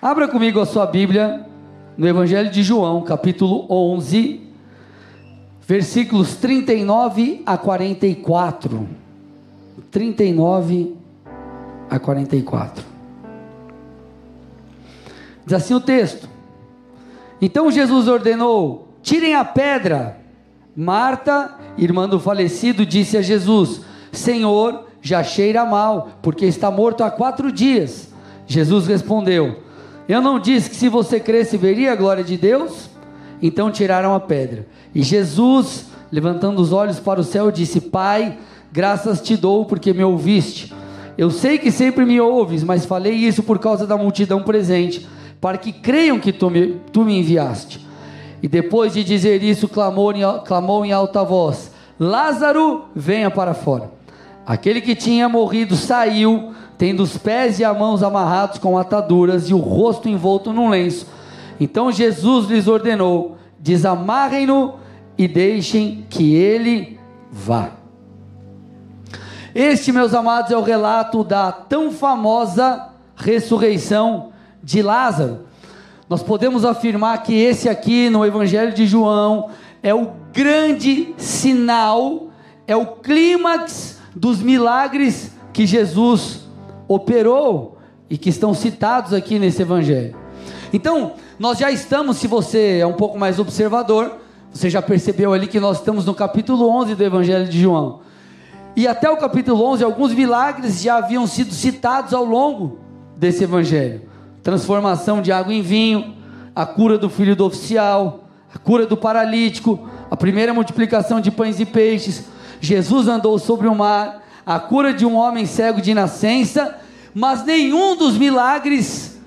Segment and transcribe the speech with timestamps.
[0.00, 1.46] Abra comigo a sua Bíblia
[1.96, 4.42] no Evangelho de João, capítulo 11,
[5.66, 8.86] versículos 39 a 44.
[9.90, 10.94] 39
[11.88, 12.84] a 44.
[15.46, 16.28] Diz assim o texto:
[17.40, 20.18] Então Jesus ordenou: tirem a pedra.
[20.78, 23.80] Marta, irmã do falecido, disse a Jesus:
[24.12, 28.12] Senhor, já cheira mal, porque está morto há quatro dias.
[28.46, 29.64] Jesus respondeu:
[30.08, 32.88] Eu não disse que se você cresce veria a glória de Deus?
[33.42, 34.66] Então tiraram a pedra.
[34.94, 38.38] E Jesus, levantando os olhos para o céu, disse: Pai,
[38.72, 40.72] graças te dou porque me ouviste.
[41.18, 45.06] Eu sei que sempre me ouves, mas falei isso por causa da multidão presente,
[45.40, 47.84] para que creiam que tu me, tu me enviaste.
[48.42, 53.90] E depois de dizer isso, clamou em, clamou em alta voz: Lázaro, venha para fora.
[54.46, 59.54] Aquele que tinha morrido saiu, tendo os pés e as mãos amarrados com ataduras e
[59.54, 61.06] o rosto envolto num lenço.
[61.58, 64.74] Então Jesus lhes ordenou: desamarrem-no
[65.16, 66.98] e deixem que ele
[67.30, 67.70] vá.
[69.54, 74.30] Este, meus amados, é o relato da tão famosa ressurreição
[74.62, 75.46] de Lázaro.
[76.08, 79.48] Nós podemos afirmar que esse aqui no Evangelho de João
[79.82, 82.28] é o grande sinal,
[82.66, 86.45] é o clímax dos milagres que Jesus
[86.88, 90.14] operou e que estão citados aqui nesse Evangelho.
[90.72, 94.12] Então, nós já estamos, se você é um pouco mais observador,
[94.52, 98.00] você já percebeu ali que nós estamos no capítulo 11 do Evangelho de João.
[98.76, 102.78] E até o capítulo 11, alguns milagres já haviam sido citados ao longo
[103.16, 104.02] desse evangelho:
[104.42, 106.14] transformação de água em vinho,
[106.54, 111.58] a cura do filho do oficial, a cura do paralítico, a primeira multiplicação de pães
[111.58, 112.26] e peixes.
[112.60, 116.78] Jesus andou sobre o mar, a cura de um homem cego de nascença,
[117.12, 119.18] mas nenhum dos milagres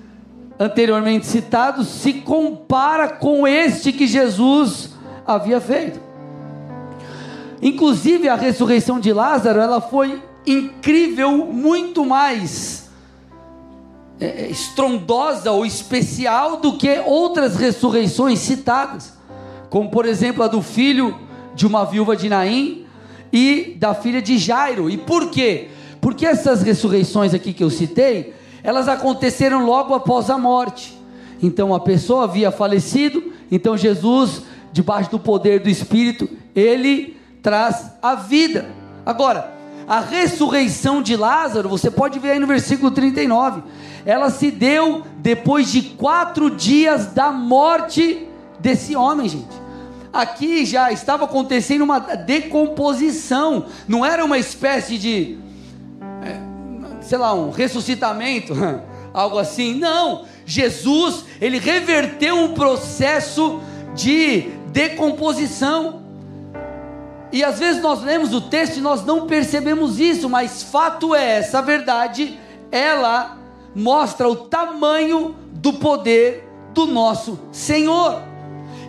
[0.58, 4.94] anteriormente citados se compara com este que Jesus
[5.26, 6.00] havia feito.
[7.60, 12.88] Inclusive a ressurreição de Lázaro, ela foi incrível, muito mais
[14.18, 19.12] é, é, estrondosa ou especial do que outras ressurreições citadas,
[19.68, 21.14] como por exemplo a do filho
[21.54, 22.86] de uma viúva de Naim
[23.32, 24.90] e da filha de Jairo.
[24.90, 25.68] E por quê?
[26.00, 30.98] Porque essas ressurreições aqui que eu citei, elas aconteceram logo após a morte.
[31.42, 34.42] Então a pessoa havia falecido, então Jesus,
[34.72, 38.68] debaixo do poder do Espírito, ele traz a vida.
[39.04, 39.52] Agora,
[39.88, 43.62] a ressurreição de Lázaro, você pode ver aí no versículo 39,
[44.04, 48.26] ela se deu depois de quatro dias da morte
[48.60, 49.59] desse homem, gente.
[50.12, 55.38] Aqui já estava acontecendo uma decomposição, não era uma espécie de,
[56.22, 58.54] é, sei lá, um ressuscitamento,
[59.14, 60.24] algo assim, não.
[60.44, 63.60] Jesus, ele reverteu um processo
[63.94, 66.02] de decomposição.
[67.32, 71.38] E às vezes nós lemos o texto e nós não percebemos isso, mas fato é,
[71.38, 72.36] essa verdade,
[72.72, 73.38] ela
[73.74, 78.29] mostra o tamanho do poder do nosso Senhor.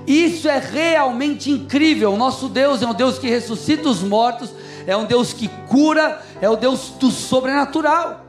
[0.05, 2.13] Isso é realmente incrível.
[2.13, 4.49] O nosso Deus é um Deus que ressuscita os mortos,
[4.87, 8.25] é um Deus que cura, é o Deus do sobrenatural.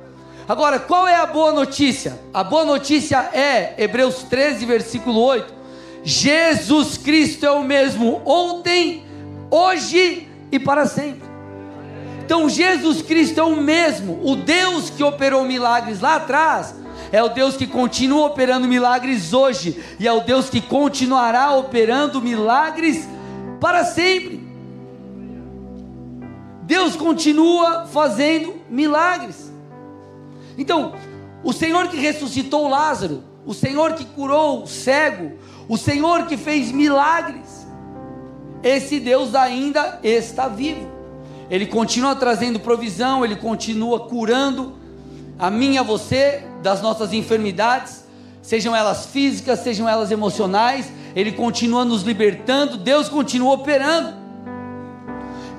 [0.49, 2.19] Agora, qual é a boa notícia?
[2.35, 5.53] A boa notícia é Hebreus 13, versículo 8.
[6.05, 9.05] Jesus Cristo é o mesmo ontem,
[9.51, 11.23] hoje e para sempre.
[12.25, 16.75] Então Jesus Cristo é o mesmo, o Deus que operou milagres lá atrás,
[17.13, 22.23] é o Deus que continua operando milagres hoje, e é o Deus que continuará operando
[22.23, 23.07] milagres
[23.61, 24.43] para sempre.
[26.63, 29.53] Deus continua fazendo milagres.
[30.57, 30.95] Então,
[31.45, 35.33] o Senhor que ressuscitou Lázaro, o Senhor que curou o cego,
[35.69, 37.67] o Senhor que fez milagres,
[38.63, 40.91] esse Deus ainda está vivo.
[41.51, 44.73] Ele continua trazendo provisão, ele continua curando
[45.39, 48.05] a mim a você das nossas enfermidades,
[48.41, 54.15] sejam elas físicas, sejam elas emocionais, ele continua nos libertando, Deus continua operando.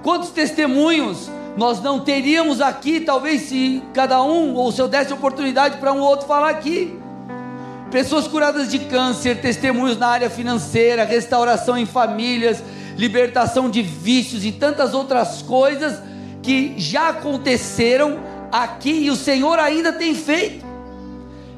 [0.01, 5.77] Quantos testemunhos nós não teríamos aqui, talvez se cada um ou se eu desse oportunidade
[5.77, 6.97] para um ou outro falar aqui.
[7.91, 12.63] Pessoas curadas de câncer, testemunhos na área financeira, restauração em famílias,
[12.97, 16.01] libertação de vícios e tantas outras coisas
[16.41, 18.19] que já aconteceram
[18.51, 20.72] aqui e o Senhor ainda tem feito.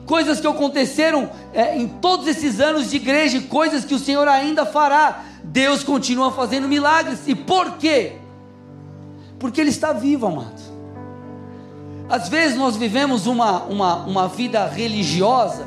[0.06, 4.66] Coisas que aconteceram é, em todos esses anos de igreja, coisas que o Senhor ainda
[4.66, 5.24] fará.
[5.44, 7.28] Deus continua fazendo milagres.
[7.28, 8.18] E por quê?
[9.40, 10.72] Porque Ele está vivo, amados.
[12.08, 15.66] Às vezes nós vivemos uma, uma, uma vida religiosa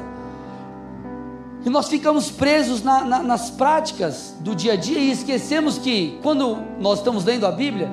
[1.64, 6.18] E nós ficamos presos na, na, nas práticas do dia a dia e esquecemos que
[6.22, 7.90] quando nós estamos lendo a Bíblia,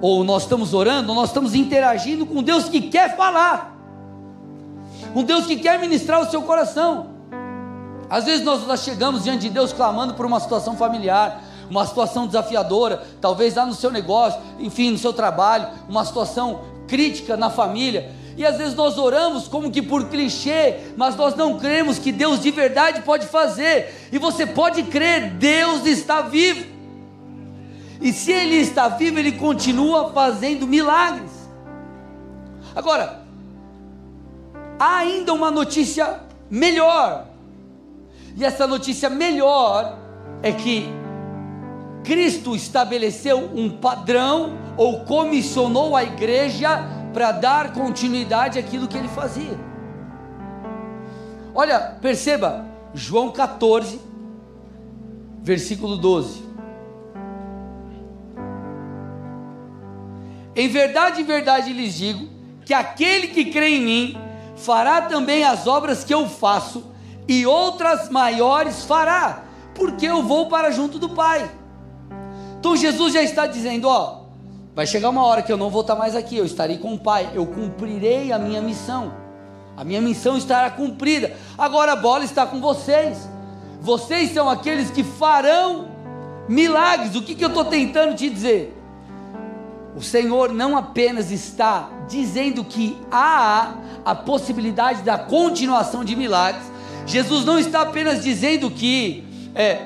[0.00, 3.73] ou nós estamos orando, nós estamos interagindo com Deus que quer falar,
[5.14, 7.14] um Deus que quer ministrar o seu coração.
[8.10, 13.02] Às vezes nós, chegamos diante de Deus clamando por uma situação familiar, uma situação desafiadora,
[13.20, 18.12] talvez lá no seu negócio, enfim, no seu trabalho, uma situação crítica na família.
[18.36, 22.40] E às vezes nós oramos como que por clichê, mas nós não cremos que Deus
[22.40, 24.08] de verdade pode fazer.
[24.12, 26.66] E você pode crer, Deus está vivo.
[28.00, 31.30] E se Ele está vivo, Ele continua fazendo milagres.
[32.74, 33.23] Agora,
[34.78, 37.26] há ainda uma notícia melhor.
[38.36, 39.98] E essa notícia melhor
[40.42, 40.88] é que
[42.02, 49.58] Cristo estabeleceu um padrão ou comissionou a igreja para dar continuidade àquilo que ele fazia.
[51.54, 54.00] Olha, perceba, João 14,
[55.40, 56.42] versículo 12.
[60.56, 62.28] Em verdade, em verdade lhes digo
[62.64, 64.23] que aquele que crê em mim
[64.64, 66.84] fará também as obras que eu faço,
[67.28, 69.44] e outras maiores fará,
[69.74, 71.50] porque eu vou para junto do Pai.
[72.58, 74.24] Então Jesus já está dizendo: ó,
[74.74, 76.98] Vai chegar uma hora que eu não vou estar mais aqui, eu estarei com o
[76.98, 79.14] Pai, eu cumprirei a minha missão.
[79.76, 81.32] A minha missão estará cumprida.
[81.56, 83.28] Agora a bola está com vocês.
[83.80, 85.86] Vocês são aqueles que farão
[86.48, 87.14] milagres.
[87.14, 88.76] O que, que eu estou tentando te dizer?
[89.96, 93.74] O Senhor não apenas está dizendo que há
[94.04, 96.64] a possibilidade da continuação de milagres,
[97.06, 99.24] Jesus não está apenas dizendo que
[99.54, 99.82] é,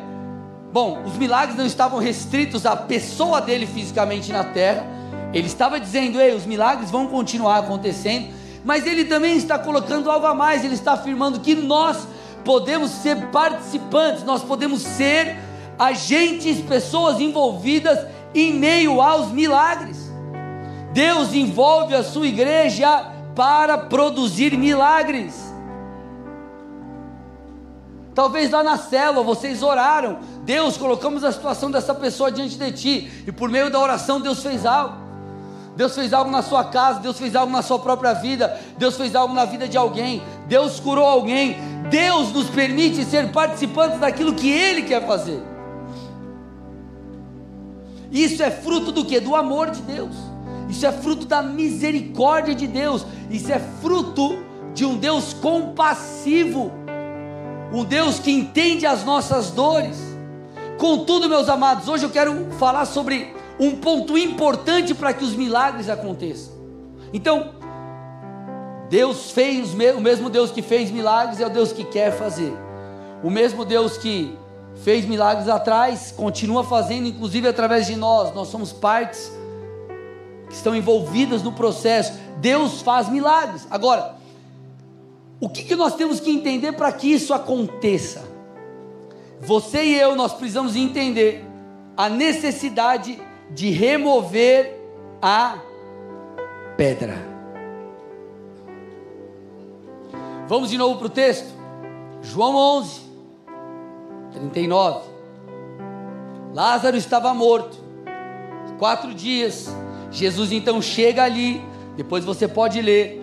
[0.70, 4.86] Bom, os milagres não estavam restritos à pessoa dele fisicamente na terra.
[5.32, 8.28] Ele estava dizendo, ei, os milagres vão continuar acontecendo,
[8.64, 12.06] mas ele também está colocando algo a mais, ele está afirmando que nós
[12.44, 15.38] podemos ser participantes, nós podemos ser
[15.78, 20.07] agentes, pessoas envolvidas em meio aos milagres.
[20.98, 23.06] Deus envolve a sua igreja
[23.36, 25.32] para produzir milagres.
[28.12, 33.24] Talvez lá na célula vocês oraram, Deus, colocamos a situação dessa pessoa diante de ti,
[33.24, 34.96] e por meio da oração Deus fez algo.
[35.76, 39.14] Deus fez algo na sua casa, Deus fez algo na sua própria vida, Deus fez
[39.14, 41.58] algo na vida de alguém, Deus curou alguém,
[41.88, 45.40] Deus nos permite ser participantes daquilo que Ele quer fazer.
[48.10, 49.20] Isso é fruto do que?
[49.20, 50.37] Do amor de Deus.
[50.68, 53.06] Isso é fruto da misericórdia de Deus.
[53.30, 54.38] Isso é fruto
[54.74, 56.70] de um Deus compassivo
[57.72, 59.98] um Deus que entende as nossas dores.
[60.78, 65.88] Contudo, meus amados, hoje eu quero falar sobre um ponto importante para que os milagres
[65.88, 66.52] aconteçam.
[67.12, 67.54] Então,
[68.88, 72.52] Deus fez, o mesmo Deus que fez milagres é o Deus que quer fazer.
[73.22, 74.36] O mesmo Deus que
[74.76, 78.32] fez milagres atrás, continua fazendo, inclusive através de nós.
[78.34, 79.30] Nós somos partes
[80.48, 82.18] que estão envolvidas no processo.
[82.38, 83.66] Deus faz milagres.
[83.70, 84.16] Agora,
[85.40, 88.26] o que, que nós temos que entender para que isso aconteça?
[89.40, 91.44] Você e eu, nós precisamos entender
[91.96, 94.76] a necessidade de remover
[95.22, 95.58] a
[96.76, 97.16] pedra.
[100.48, 101.46] Vamos de novo para o texto?
[102.22, 103.00] João 11,
[104.32, 105.08] 39.
[106.54, 107.76] Lázaro estava morto,
[108.78, 109.68] quatro dias.
[110.18, 111.62] Jesus então chega ali,
[111.96, 113.18] depois você pode ler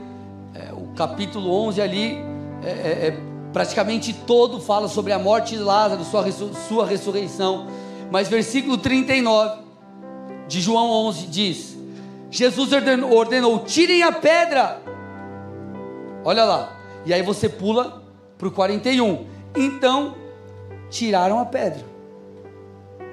[0.96, 2.18] capítulo 11 ali,
[2.64, 3.18] é, é, é,
[3.52, 6.26] praticamente todo fala sobre a morte de Lázaro, sua,
[6.68, 7.68] sua ressurreição.
[8.10, 9.62] Mas versículo 39
[10.48, 11.78] de João 11 diz:
[12.32, 14.82] Jesus ordenou, ordenou tirem a pedra.
[16.24, 16.72] Olha lá.
[17.06, 18.02] E aí você pula
[18.38, 19.28] para o 41.
[19.56, 20.16] Então
[20.90, 21.84] tiraram a pedra.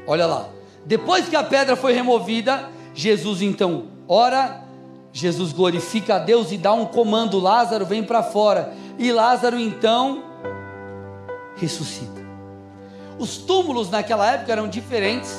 [0.07, 0.49] Olha lá.
[0.85, 4.63] Depois que a pedra foi removida, Jesus então ora
[5.13, 8.73] Jesus glorifica a Deus e dá um comando: Lázaro vem para fora.
[8.99, 10.25] E Lázaro então
[11.57, 12.23] ressuscita.
[13.19, 15.33] Os túmulos naquela época eram diferentes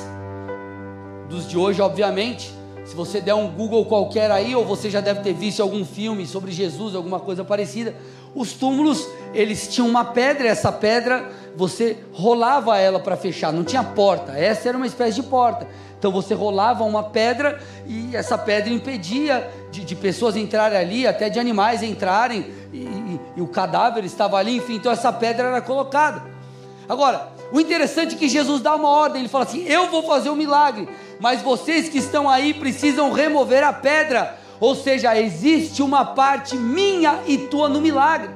[1.28, 2.52] dos de hoje, obviamente.
[2.84, 6.26] Se você der um Google qualquer aí, ou você já deve ter visto algum filme
[6.26, 7.96] sobre Jesus, alguma coisa parecida,
[8.34, 13.82] os túmulos, eles tinham uma pedra, essa pedra você rolava ela para fechar, não tinha
[13.82, 15.66] porta, essa era uma espécie de porta.
[16.04, 21.30] Então você rolava uma pedra e essa pedra impedia de, de pessoas entrarem ali, até
[21.30, 25.62] de animais entrarem, e, e, e o cadáver estava ali, enfim, então essa pedra era
[25.62, 26.22] colocada.
[26.86, 30.28] Agora, o interessante é que Jesus dá uma ordem, ele fala assim: Eu vou fazer
[30.28, 30.86] um milagre,
[31.18, 34.38] mas vocês que estão aí precisam remover a pedra.
[34.60, 38.28] Ou seja, existe uma parte minha e tua no milagre.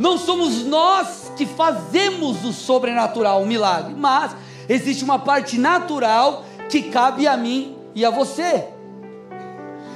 [0.00, 4.34] Não somos nós que fazemos o sobrenatural, o milagre, mas
[4.68, 8.68] existe uma parte natural que cabe a mim e a você.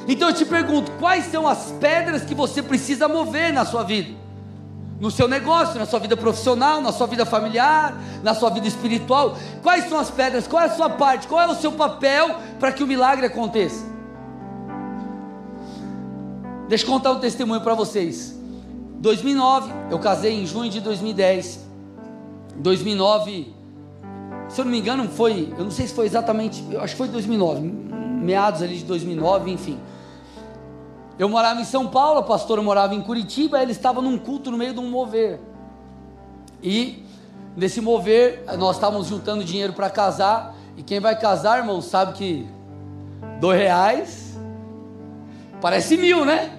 [0.08, 4.20] Então eu te pergunto: quais são as pedras que você precisa mover na sua vida?
[5.00, 9.36] No seu negócio, na sua vida profissional, na sua vida familiar, na sua vida espiritual.
[9.60, 10.46] Quais são as pedras?
[10.46, 11.26] Qual é a sua parte?
[11.26, 13.84] Qual é o seu papel para que o milagre aconteça?
[16.68, 18.34] Deixa eu contar um testemunho para vocês.
[18.98, 21.66] 2009, eu casei em junho de 2010.
[22.56, 23.52] 2009,
[24.52, 27.08] se eu não me engano, foi, eu não sei se foi exatamente, acho que foi
[27.08, 29.78] 2009, meados ali de 2009, enfim.
[31.18, 34.58] Eu morava em São Paulo, a pastora morava em Curitiba, ele estava num culto no
[34.58, 35.40] meio de um mover.
[36.62, 37.02] E
[37.56, 40.54] nesse mover, nós estávamos juntando dinheiro para casar.
[40.76, 42.46] E quem vai casar, irmão, sabe que
[43.40, 44.38] dois reais
[45.62, 46.58] parece mil, né?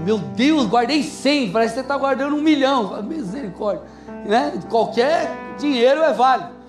[0.00, 3.00] Meu Deus, guardei cem, parece que você está guardando um milhão.
[3.02, 3.84] Misericórdia,
[4.26, 4.60] né?
[4.68, 6.61] Qualquer dinheiro é válido.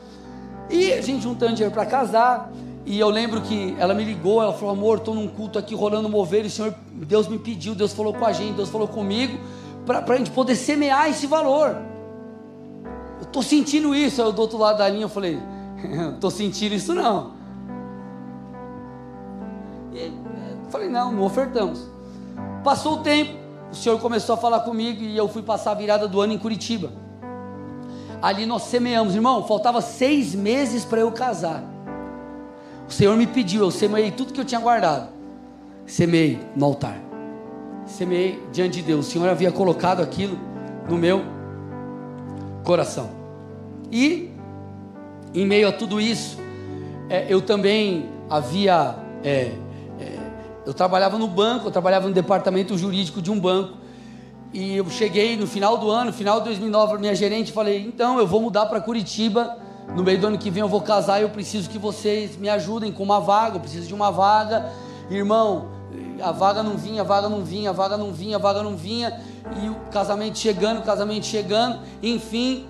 [0.70, 2.52] E a gente juntando dinheiro para casar.
[2.86, 6.10] E eu lembro que ela me ligou, ela falou: Amor, estou num culto aqui rolando
[6.10, 6.44] mover.
[6.44, 9.38] E o Senhor, Deus me pediu, Deus falou com a gente, Deus falou comigo,
[9.86, 11.78] para a gente poder semear esse valor.
[13.20, 14.22] Eu estou sentindo isso.
[14.22, 15.40] Aí eu do outro lado da linha eu falei:
[16.14, 17.32] Estou sentindo isso não.
[19.94, 21.88] E eu falei: Não, não ofertamos.
[22.64, 23.34] Passou o tempo,
[23.72, 26.38] o Senhor começou a falar comigo e eu fui passar a virada do ano em
[26.38, 27.03] Curitiba.
[28.24, 31.62] Ali nós semeamos, irmão, faltava seis meses para eu casar.
[32.88, 35.10] O Senhor me pediu, eu semeei tudo que eu tinha guardado.
[35.86, 36.98] Semeei no altar.
[37.86, 39.10] Semeei diante de Deus.
[39.10, 40.40] O Senhor havia colocado aquilo
[40.90, 41.22] no meu
[42.64, 43.10] coração.
[43.92, 44.32] E,
[45.34, 46.38] em meio a tudo isso,
[47.10, 48.96] é, eu também havia.
[49.22, 49.52] É,
[50.00, 50.18] é,
[50.66, 53.83] eu trabalhava no banco, eu trabalhava no departamento jurídico de um banco.
[54.54, 57.84] E eu cheguei no final do ano, final de 2009, para minha gerente e falei:
[57.86, 59.58] então eu vou mudar para Curitiba
[59.96, 62.50] no meio do ano que vem eu vou casar e eu preciso que vocês me
[62.50, 64.72] ajudem com uma vaga, eu preciso de uma vaga.
[65.10, 65.68] Irmão,
[66.22, 68.76] a vaga não vinha, a vaga não vinha, a vaga não vinha, a vaga não
[68.76, 69.20] vinha,
[69.62, 72.66] e o casamento chegando, o casamento chegando, enfim,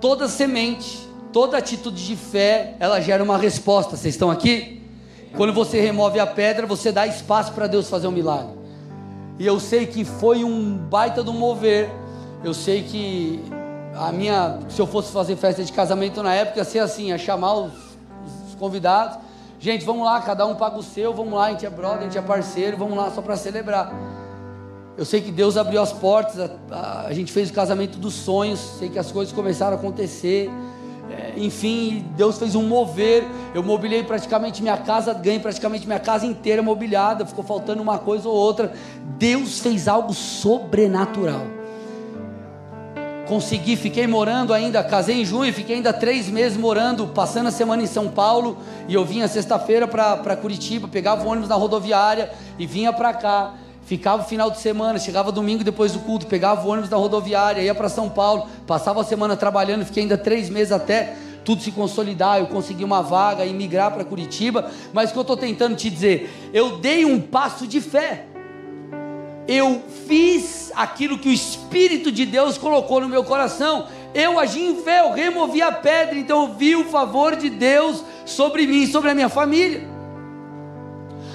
[0.00, 3.96] toda semente, toda atitude de fé, ela gera uma resposta.
[3.96, 4.82] Vocês estão aqui?
[5.36, 8.57] Quando você remove a pedra, você dá espaço para Deus fazer um milagre.
[9.38, 11.90] E eu sei que foi um baita do mover.
[12.42, 13.40] Eu sei que
[13.94, 17.18] a minha, se eu fosse fazer festa de casamento na época, ia ser assim, ia
[17.18, 17.72] chamar os,
[18.48, 19.18] os convidados,
[19.58, 22.02] gente, vamos lá, cada um paga o seu, vamos lá, a gente é brother, a
[22.04, 23.92] gente é parceiro, vamos lá só para celebrar.
[24.96, 28.14] Eu sei que Deus abriu as portas, a, a, a, gente fez o casamento dos
[28.14, 30.50] sonhos, sei que as coisas começaram a acontecer,
[31.18, 33.24] é, enfim, Deus fez um mover.
[33.52, 38.28] Eu mobilei praticamente minha casa, ganhei praticamente minha casa inteira mobiliada, ficou faltando uma coisa
[38.28, 38.72] ou outra.
[39.18, 41.58] Deus fez algo sobrenatural
[43.28, 47.82] consegui, fiquei morando ainda, casei em junho, fiquei ainda três meses morando, passando a semana
[47.82, 48.56] em São Paulo,
[48.88, 53.52] e eu vinha sexta-feira para Curitiba, pegava o ônibus na rodoviária e vinha para cá.
[53.88, 57.62] Ficava o final de semana, chegava domingo depois do culto, pegava o ônibus na rodoviária,
[57.62, 61.72] ia para São Paulo, passava a semana trabalhando, fiquei ainda três meses até tudo se
[61.72, 64.70] consolidar, eu consegui uma vaga e migrar para Curitiba.
[64.92, 68.26] Mas o que eu estou tentando te dizer, eu dei um passo de fé
[69.48, 73.86] eu fiz aquilo que o Espírito de Deus colocou no meu coração.
[74.12, 78.04] Eu agi em fé, eu removi a pedra, então eu vi o favor de Deus
[78.26, 79.88] sobre mim, sobre a minha família.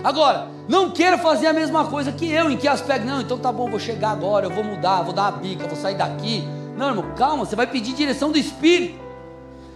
[0.03, 3.05] Agora, não queira fazer a mesma coisa que eu, em que aspecto?
[3.05, 5.75] Não, então tá bom, vou chegar agora, eu vou mudar, vou dar uma bica, vou
[5.77, 6.47] sair daqui.
[6.77, 9.01] Não, irmão, calma, você vai pedir direção do Espírito.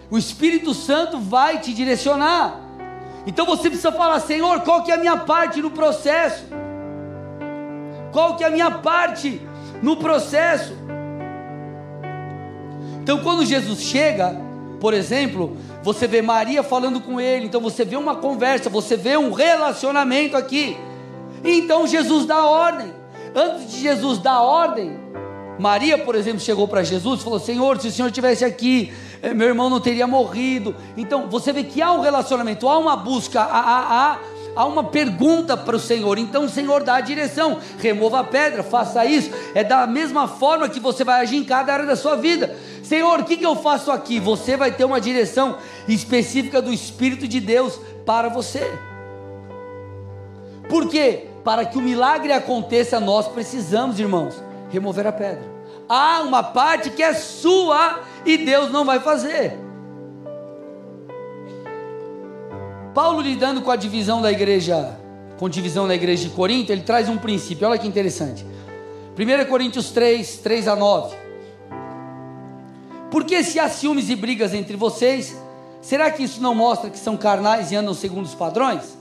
[0.09, 2.61] O Espírito Santo vai te direcionar.
[3.25, 6.45] Então você precisa falar, Senhor, qual que é a minha parte no processo?
[8.11, 9.41] Qual que é a minha parte
[9.81, 10.73] no processo?
[13.07, 14.46] Então, quando Jesus chega,
[14.79, 19.17] por exemplo, você vê Maria falando com ele, então você vê uma conversa, você vê
[19.17, 20.77] um relacionamento aqui.
[21.43, 22.93] Então Jesus dá ordem.
[23.35, 24.99] Antes de Jesus dar ordem,
[25.59, 29.33] Maria, por exemplo, chegou para Jesus e falou: Senhor, se o Senhor estivesse aqui, eh,
[29.33, 30.75] meu irmão não teria morrido.
[30.95, 34.19] Então você vê que há um relacionamento, há uma busca, há, há, há
[34.57, 36.17] há uma pergunta para o Senhor.
[36.17, 39.29] Então o Senhor dá a direção, remova a pedra, faça isso.
[39.53, 42.55] É da mesma forma que você vai agir em cada área da sua vida.
[42.87, 44.17] Senhor, o que, que eu faço aqui?
[44.17, 45.57] Você vai ter uma direção
[45.89, 48.65] específica do Espírito de Deus para você.
[50.69, 51.27] Por quê?
[51.43, 55.43] Para que o milagre aconteça, nós precisamos, irmãos, remover a pedra.
[55.89, 59.57] Há uma parte que é sua e Deus não vai fazer.
[62.93, 64.97] Paulo lidando com a divisão da igreja,
[65.37, 68.45] com divisão da igreja de Corinto, ele traz um princípio, olha que interessante.
[69.19, 71.26] 1 Coríntios 3, 3 a 9.
[73.09, 75.35] Porque se há ciúmes e brigas entre vocês,
[75.81, 78.97] será que isso não mostra que são carnais e andam segundo os padrões?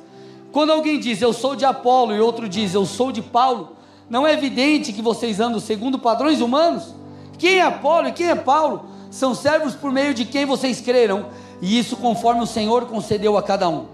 [0.52, 3.76] Quando alguém diz eu sou de Apolo e outro diz eu sou de Paulo,
[4.08, 6.94] não é evidente que vocês andam segundo padrões humanos?
[7.36, 8.86] Quem é Apolo e quem é Paulo?
[9.10, 11.26] São servos por meio de quem vocês creram,
[11.60, 13.86] e isso conforme o Senhor concedeu a cada um.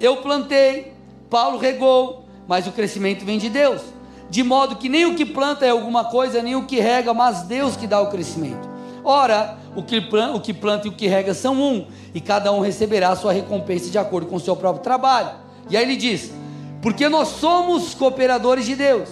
[0.00, 0.92] Eu plantei,
[1.28, 3.82] Paulo regou, mas o crescimento vem de Deus.
[4.30, 7.42] De modo que nem o que planta é alguma coisa, nem o que rega, mas
[7.42, 8.73] Deus que dá o crescimento.
[9.04, 12.50] Ora, o que, planta, o que planta e o que rega são um, e cada
[12.52, 15.30] um receberá a sua recompensa de acordo com o seu próprio trabalho.
[15.68, 16.32] E aí ele diz:
[16.80, 19.08] Porque nós somos cooperadores de Deus,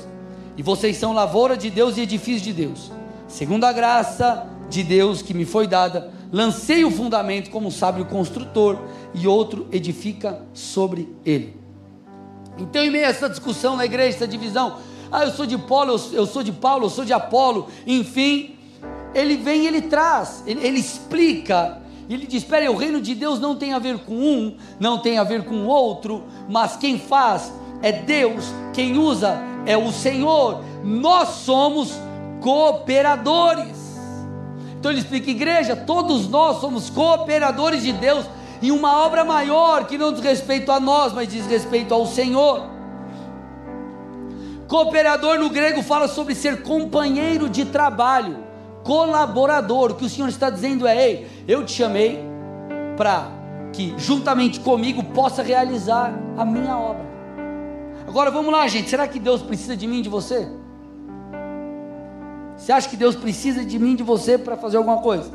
[0.56, 2.90] e vocês são lavoura de Deus e edifício de Deus.
[3.28, 8.78] Segundo a graça de Deus que me foi dada, lancei o fundamento como sábio construtor,
[9.14, 11.61] e outro edifica sobre ele.
[12.58, 14.76] Então, em meio a essa discussão na igreja, essa divisão,
[15.11, 18.56] ah, eu sou de Paulo, eu sou de Paulo, eu sou de Apolo, enfim,
[19.14, 23.57] ele vem, ele traz, ele, ele explica, ele diz: espera, o reino de Deus não
[23.57, 27.52] tem a ver com um, não tem a ver com o outro, mas quem faz
[27.83, 31.92] é Deus, quem usa é o Senhor, nós somos
[32.40, 33.83] cooperadores.
[34.78, 38.26] Então ele explica: igreja, todos nós somos cooperadores de Deus
[38.61, 42.71] em uma obra maior que não diz respeito a nós, mas diz respeito ao Senhor.
[44.69, 48.41] Cooperador no grego fala sobre ser companheiro de trabalho,
[48.82, 49.92] colaborador.
[49.92, 52.20] O que o Senhor está dizendo é: ei, eu te chamei
[52.96, 53.30] para
[53.72, 57.10] que juntamente comigo possa realizar a minha obra.
[58.06, 58.90] Agora vamos lá, gente.
[58.90, 60.48] Será que Deus precisa de mim, de você?
[62.56, 65.30] Você acha que Deus precisa de mim, de você para fazer alguma coisa?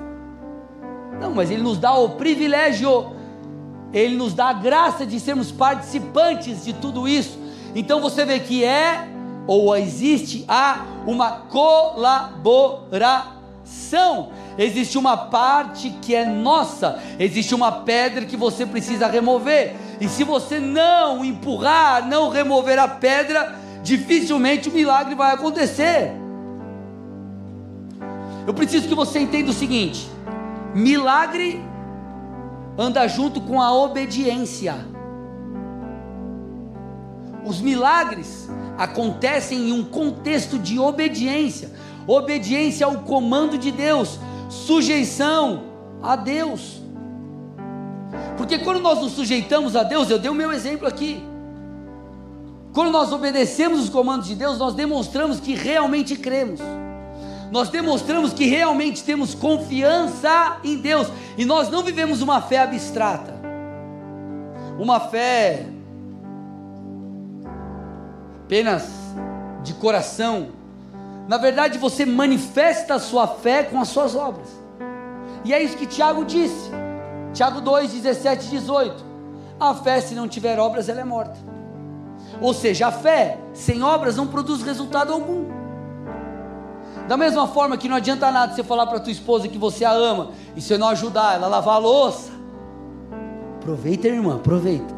[1.20, 3.12] Não, mas Ele nos dá o privilégio,
[3.92, 7.40] Ele nos dá a graça de sermos participantes de tudo isso.
[7.76, 9.10] Então você vê que é
[9.46, 13.37] ou existe há uma colaboração.
[14.58, 19.76] Existe uma parte que é nossa, existe uma pedra que você precisa remover.
[20.02, 26.12] E se você não empurrar, não remover a pedra, dificilmente o milagre vai acontecer.
[28.48, 30.10] Eu preciso que você entenda o seguinte:
[30.74, 31.64] milagre
[32.78, 34.76] anda junto com a obediência.
[37.46, 41.72] Os milagres acontecem em um contexto de obediência
[42.08, 45.64] obediência ao comando de Deus, sujeição
[46.02, 46.82] a Deus.
[48.38, 51.22] Porque quando nós nos sujeitamos a Deus, eu dei o meu exemplo aqui.
[52.74, 56.62] Quando nós obedecemos os comandos de Deus, nós demonstramos que realmente cremos.
[57.52, 63.36] Nós demonstramos que realmente temos confiança em Deus e nós não vivemos uma fé abstrata.
[64.78, 65.66] Uma fé
[68.44, 68.88] apenas
[69.64, 70.57] de coração.
[71.28, 74.48] Na verdade, você manifesta a sua fé com as suas obras.
[75.44, 76.72] E é isso que Tiago disse.
[77.34, 79.06] Tiago 2, 17 e 18.
[79.60, 81.38] A fé, se não tiver obras, ela é morta.
[82.42, 85.46] Ou seja, a fé sem obras não produz resultado algum.
[87.08, 89.92] Da mesma forma que não adianta nada você falar para tua esposa que você a
[89.92, 92.32] ama e você não ajudar ela a lavar a louça.
[93.60, 94.96] Aproveita, irmã, aproveita.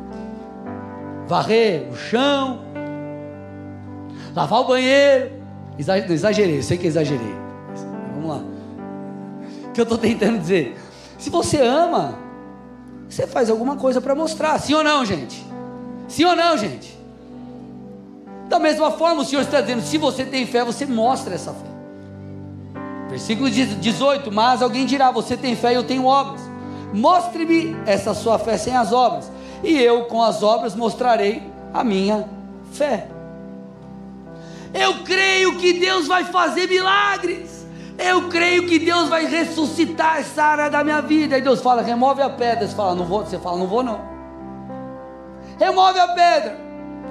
[1.28, 2.60] Varrer o chão,
[4.36, 5.38] lavar o banheiro.
[5.80, 7.36] Exagerei, eu sei que exagerei.
[8.13, 8.44] Vamos lá.
[9.70, 10.78] O que eu estou tentando dizer?
[11.18, 12.15] Se você ama,
[13.08, 14.60] você faz alguma coisa para mostrar.
[14.60, 15.44] Sim ou não, gente?
[16.08, 17.00] Sim ou não, gente?
[18.50, 21.70] Da mesma forma, o Senhor está dizendo: se você tem fé, você mostra essa fé.
[23.10, 26.42] Versículo 18: Mas alguém dirá: Você tem fé e eu tenho obras.
[26.94, 29.32] Mostre-me essa sua fé sem as obras,
[29.63, 32.28] e eu com as obras mostrarei a minha
[32.74, 33.08] fé.
[34.73, 37.65] Eu creio que Deus vai fazer milagres.
[37.97, 41.38] Eu creio que Deus vai ressuscitar essa área da minha vida.
[41.38, 42.67] E Deus fala: remove a pedra.
[42.67, 43.25] Você fala: não vou.
[43.25, 43.99] Você fala: não vou não.
[45.60, 46.58] Remove a pedra.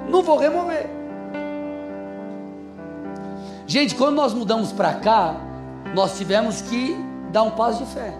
[0.09, 0.89] Não vou remover.
[3.67, 5.35] Gente, quando nós mudamos para cá,
[5.93, 6.97] nós tivemos que
[7.31, 8.13] dar um passo de fé.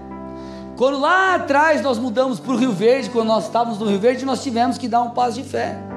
[0.78, 4.26] Quando lá atrás nós mudamos para o Rio Verde, quando nós estávamos no Rio Verde,
[4.26, 5.89] nós tivemos que dar um passo de fé.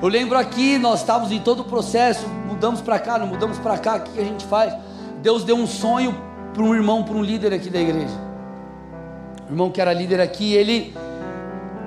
[0.00, 3.76] Eu lembro aqui, nós estávamos em todo o processo, mudamos para cá, não mudamos para
[3.76, 4.72] cá, o que a gente faz?
[5.20, 6.16] Deus deu um sonho
[6.54, 8.14] para um irmão, para um líder aqui da igreja.
[9.48, 10.94] O irmão que era líder aqui, ele.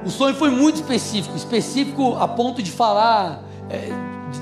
[0.06, 3.90] O sonho foi muito específico, específico a ponto de falar é,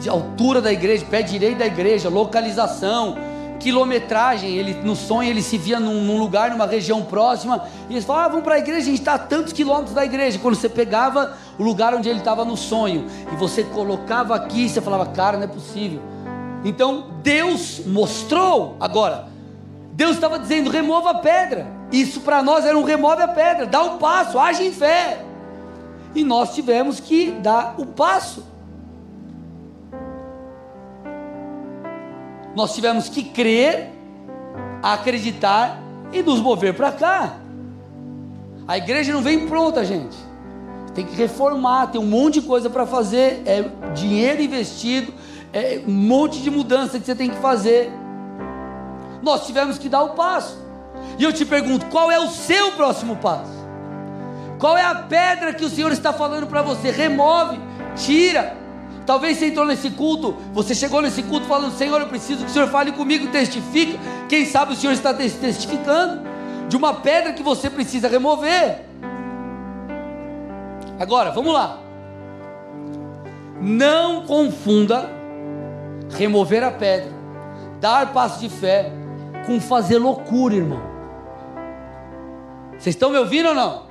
[0.01, 3.17] de altura da igreja, pé direito da igreja, localização,
[3.59, 4.55] quilometragem.
[4.55, 8.25] Ele, no sonho ele se via num, num lugar, numa região próxima, e eles falavam:
[8.25, 10.39] ah, vamos para a igreja, a gente está a tantos quilômetros da igreja.
[10.39, 14.81] Quando você pegava o lugar onde ele estava no sonho, e você colocava aqui, você
[14.81, 16.01] falava: cara, não é possível.
[16.63, 19.27] Então Deus mostrou, agora,
[19.93, 21.67] Deus estava dizendo: remova a pedra.
[21.91, 25.25] Isso para nós era um remove a pedra, dá um passo, age em fé.
[26.15, 28.43] E nós tivemos que dar o passo.
[32.59, 33.89] Nós tivemos que crer,
[34.83, 37.37] acreditar e nos mover para cá.
[38.67, 40.17] A igreja não vem pronta, gente.
[40.93, 45.13] Tem que reformar, tem um monte de coisa para fazer, é dinheiro investido,
[45.53, 47.89] é um monte de mudança que você tem que fazer.
[49.23, 50.57] Nós tivemos que dar o passo.
[51.17, 53.57] E eu te pergunto, qual é o seu próximo passo?
[54.59, 56.91] Qual é a pedra que o Senhor está falando para você?
[56.91, 57.57] Remove,
[57.95, 58.58] tira.
[59.09, 62.53] Talvez você entrou nesse culto, você chegou nesse culto falando: Senhor, eu preciso que o
[62.53, 63.99] Senhor fale comigo, testifique.
[64.27, 66.21] Quem sabe o Senhor está testificando
[66.67, 68.85] de uma pedra que você precisa remover.
[70.99, 71.79] Agora, vamos lá.
[73.59, 75.09] Não confunda
[76.11, 77.11] remover a pedra,
[77.81, 78.91] dar passo de fé,
[79.47, 80.83] com fazer loucura, irmão.
[82.73, 83.87] Vocês estão me ouvindo ou não?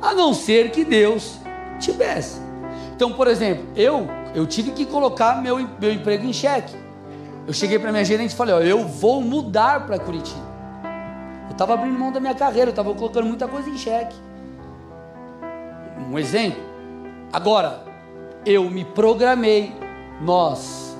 [0.00, 1.38] A não ser que Deus
[1.78, 2.40] tivesse.
[2.94, 6.74] Então, por exemplo, eu eu tive que colocar meu, meu emprego em xeque.
[7.46, 10.52] Eu cheguei para minha gerente e falei: ó, eu vou mudar para Curitiba.
[11.48, 14.16] Eu estava abrindo mão da minha carreira, eu estava colocando muita coisa em xeque.
[16.10, 16.62] Um exemplo.
[17.32, 17.82] Agora,
[18.44, 19.72] eu me programei,
[20.20, 20.96] nós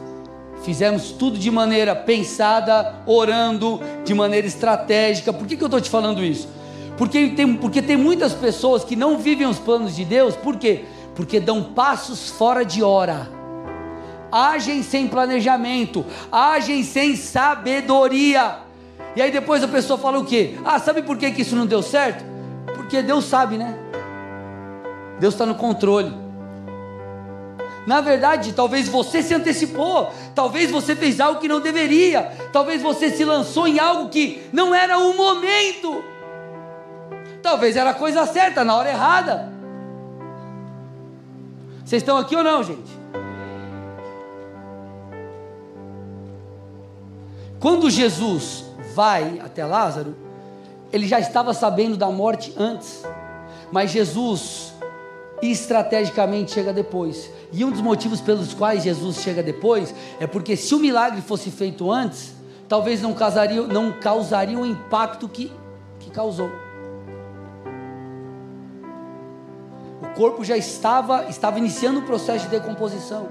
[0.63, 5.33] fizemos tudo de maneira pensada, orando, de maneira estratégica.
[5.33, 6.49] Por que, que eu estou te falando isso?
[6.97, 10.85] Porque tem, porque tem muitas pessoas que não vivem os planos de Deus, por quê?
[11.15, 13.29] Porque dão passos fora de hora,
[14.31, 18.59] agem sem planejamento, agem sem sabedoria.
[19.15, 20.59] E aí depois a pessoa fala o quê?
[20.65, 22.25] Ah, sabe por que, que isso não deu certo?
[22.75, 23.77] Porque Deus sabe, né?
[25.21, 26.23] Deus está no controle.
[27.87, 33.11] Na verdade, talvez você se antecipou, talvez você fez algo que não deveria, talvez você
[33.11, 36.03] se lançou em algo que não era o momento,
[37.43, 39.52] talvez era a coisa certa na hora errada.
[41.93, 42.91] Vocês estão aqui ou não, gente?
[47.61, 50.17] Quando Jesus vai até Lázaro,
[50.91, 53.05] ele já estava sabendo da morte antes,
[53.71, 54.73] mas Jesus
[55.43, 57.31] estrategicamente chega depois.
[57.53, 61.51] E um dos motivos pelos quais Jesus chega depois é porque se o milagre fosse
[61.51, 62.33] feito antes,
[62.71, 65.53] talvez não causaria, não causaria o impacto que,
[66.01, 66.51] que causou.
[70.23, 73.29] Corpo já estava, estava iniciando o processo de decomposição.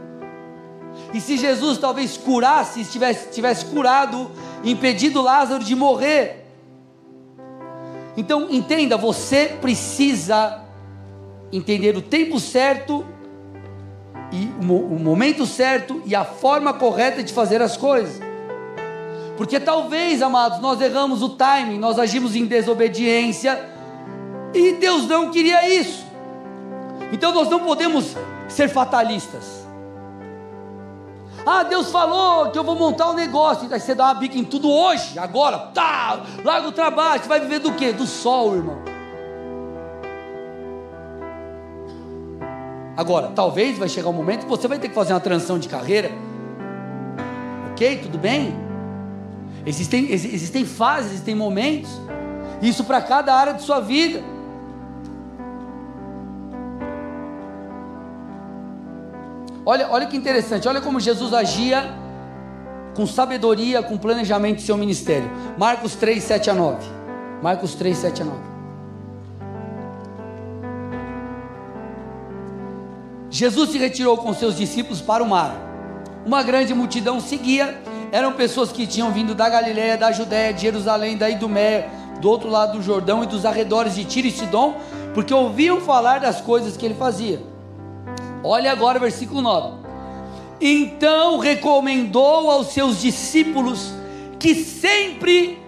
[1.14, 4.30] E se Jesus talvez curasse, tivesse, tivesse curado,
[4.62, 6.46] impedido Lázaro de morrer.
[8.18, 10.66] Então entenda, você precisa
[11.50, 13.06] entender o tempo certo
[14.30, 18.20] e o momento certo e a forma correta de fazer as coisas.
[19.38, 23.58] Porque talvez, amados, nós erramos o timing, nós agimos em desobediência
[24.54, 26.11] e Deus não queria isso.
[27.12, 28.16] Então nós não podemos
[28.48, 29.62] ser fatalistas.
[31.46, 33.68] Ah, Deus falou que eu vou montar um negócio.
[33.72, 37.22] Aí você dá uma bica em tudo hoje, agora, tá, larga o trabalho.
[37.22, 37.92] Você vai viver do quê?
[37.92, 38.92] Do sol, irmão.
[42.96, 45.68] Agora, talvez vai chegar um momento que você vai ter que fazer uma transição de
[45.68, 46.12] carreira.
[47.72, 47.98] Ok?
[47.98, 48.54] Tudo bem?
[49.66, 51.90] Existem, existem fases, existem momentos.
[52.62, 54.22] Isso para cada área de sua vida.
[59.66, 62.02] Olha, olha que interessante, olha como Jesus agia
[62.96, 65.30] com sabedoria, com planejamento em seu ministério.
[65.58, 66.78] Marcos 3, 7 a 9.
[67.42, 68.40] Marcos 3, 7 a 9.
[73.30, 75.56] Jesus se retirou com seus discípulos para o mar.
[76.26, 77.82] Uma grande multidão seguia.
[78.12, 81.88] Eram pessoas que tinham vindo da Galiléia, da Judéia, de Jerusalém, da Idumé,
[82.20, 84.76] do outro lado do Jordão e dos arredores de Tiro e Sidom,
[85.14, 87.51] porque ouviam falar das coisas que ele fazia.
[88.44, 89.82] Olha agora o versículo 9.
[90.60, 93.94] Então recomendou aos seus discípulos
[94.40, 95.60] que sempre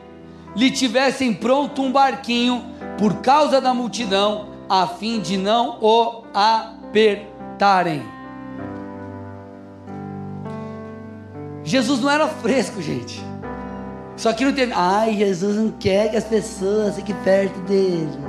[0.56, 2.66] lhe tivessem pronto um barquinho
[2.98, 8.04] por causa da multidão, a fim de não o apertarem.
[11.64, 13.24] Jesus não era fresco, gente.
[14.16, 14.74] Só que não teve.
[14.76, 18.20] Ai, Jesus não quer que as pessoas fiquem perto dele.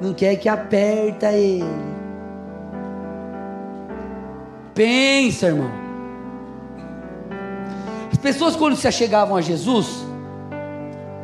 [0.00, 1.89] Não quer que aperta ele.
[4.74, 5.70] Pensa, irmão.
[8.12, 10.04] As pessoas quando se achegavam a Jesus,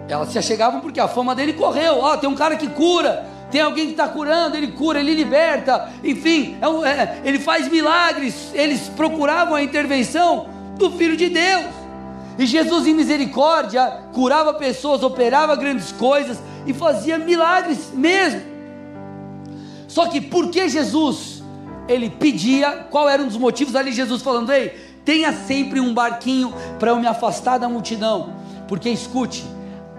[0.09, 1.99] elas se achegavam porque a fama dele correu.
[1.99, 5.15] Ó, oh, tem um cara que cura, tem alguém que está curando, ele cura, ele
[5.15, 8.51] liberta, enfim, é é, ele faz milagres.
[8.55, 11.67] Eles procuravam a intervenção do Filho de Deus.
[12.39, 18.43] E Jesus, em misericórdia, curava pessoas, operava grandes coisas e fazia milagres mesmo.
[19.89, 21.36] Só que por que Jesus?
[21.88, 23.92] Ele pedia, qual era um dos motivos ali?
[23.92, 24.68] Jesus falando: Ei,
[25.05, 28.35] tenha sempre um barquinho para eu me afastar da multidão.
[28.66, 29.44] Porque escute,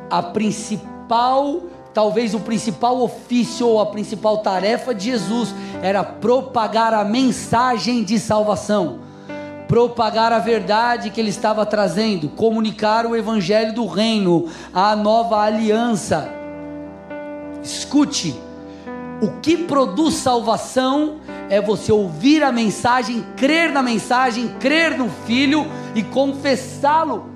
[0.09, 7.05] a principal, talvez o principal ofício ou a principal tarefa de Jesus era propagar a
[7.05, 9.07] mensagem de salvação
[9.67, 16.29] propagar a verdade que ele estava trazendo, comunicar o evangelho do reino, a nova aliança.
[17.61, 18.33] Escute,
[19.21, 25.65] o que produz salvação é você ouvir a mensagem, crer na mensagem, crer no Filho
[25.95, 27.29] e confessá-lo.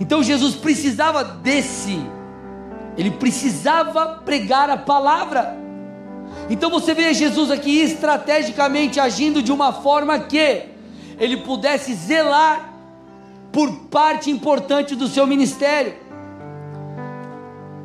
[0.00, 2.00] Então Jesus precisava desse,
[2.96, 5.56] ele precisava pregar a palavra.
[6.50, 10.64] Então você vê Jesus aqui estrategicamente agindo de uma forma que
[11.18, 12.72] ele pudesse zelar
[13.52, 15.94] por parte importante do seu ministério.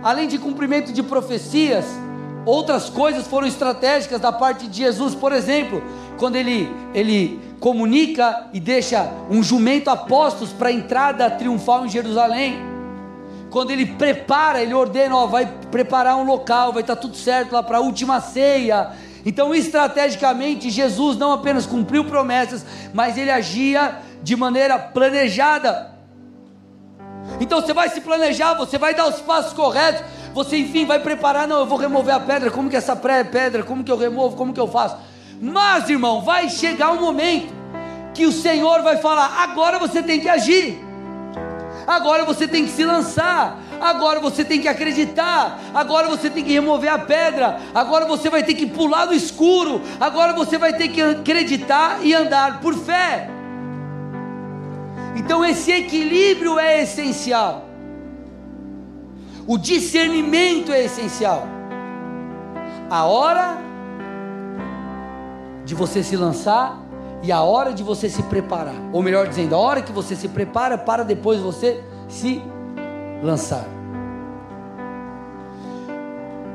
[0.01, 1.85] Além de cumprimento de profecias,
[2.47, 5.83] outras coisas foram estratégicas da parte de Jesus, por exemplo,
[6.17, 11.89] quando ele, ele comunica e deixa um jumento a postos para a entrada triunfal em
[11.89, 12.57] Jerusalém.
[13.49, 17.53] Quando ele prepara, ele ordena, ó, vai preparar um local, vai estar tá tudo certo
[17.53, 18.91] lá para a última ceia
[19.27, 25.91] então, estrategicamente, Jesus não apenas cumpriu promessas, mas ele agia de maneira planejada.
[27.41, 30.01] Então, você vai se planejar, você vai dar os passos corretos,
[30.37, 31.47] você, enfim, vai preparar.
[31.47, 32.51] Não, eu vou remover a pedra.
[32.51, 33.63] Como que essa pedra?
[33.63, 34.37] Como que eu removo?
[34.37, 34.95] Como que eu faço?
[35.41, 37.53] Mas, irmão, vai chegar um momento
[38.13, 40.79] que o Senhor vai falar: agora você tem que agir,
[41.87, 46.53] agora você tem que se lançar, agora você tem que acreditar, agora você tem que
[46.53, 50.89] remover a pedra, agora você vai ter que pular no escuro, agora você vai ter
[50.89, 53.27] que acreditar e andar por fé.
[55.15, 57.66] Então esse equilíbrio é essencial.
[59.47, 61.47] O discernimento é essencial.
[62.89, 63.57] A hora
[65.63, 66.77] de você se lançar
[67.23, 68.75] e a hora de você se preparar.
[68.91, 72.41] Ou melhor dizendo, a hora que você se prepara para depois você se
[73.23, 73.63] lançar.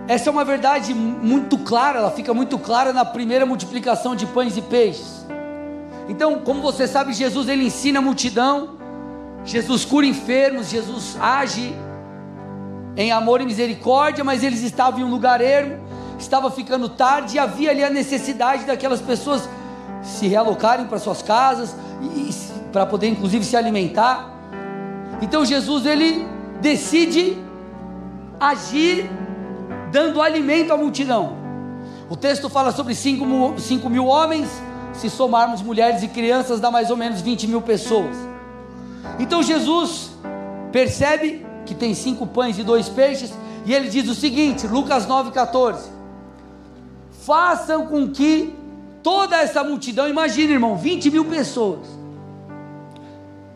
[0.06, 4.56] Essa é uma verdade muito clara, ela fica muito clara na primeira multiplicação de pães
[4.58, 5.26] e peixes.
[6.10, 8.76] Então, como você sabe, Jesus ele ensina a multidão,
[9.44, 11.74] Jesus cura enfermos, Jesus age
[12.96, 15.78] em amor e misericórdia, mas eles estavam em um lugar ermo,
[16.18, 19.48] estava ficando tarde e havia ali a necessidade daquelas pessoas
[20.02, 22.34] se realocarem para suas casas e, e
[22.72, 24.30] para poder inclusive se alimentar.
[25.20, 26.26] Então Jesus ele
[26.60, 27.38] decide
[28.38, 29.10] agir
[29.90, 31.36] dando alimento à multidão.
[32.08, 34.48] O texto fala sobre 5 mil, cinco mil homens,
[34.92, 38.16] se somarmos mulheres e crianças, dá mais ou menos 20 mil pessoas.
[39.18, 40.10] Então Jesus
[40.70, 43.32] percebe que tem cinco pães e dois peixes,
[43.64, 45.80] e ele diz o seguinte, Lucas 9,14:
[47.24, 48.54] Façam com que
[49.02, 51.86] toda essa multidão, imagine irmão, 20 mil pessoas,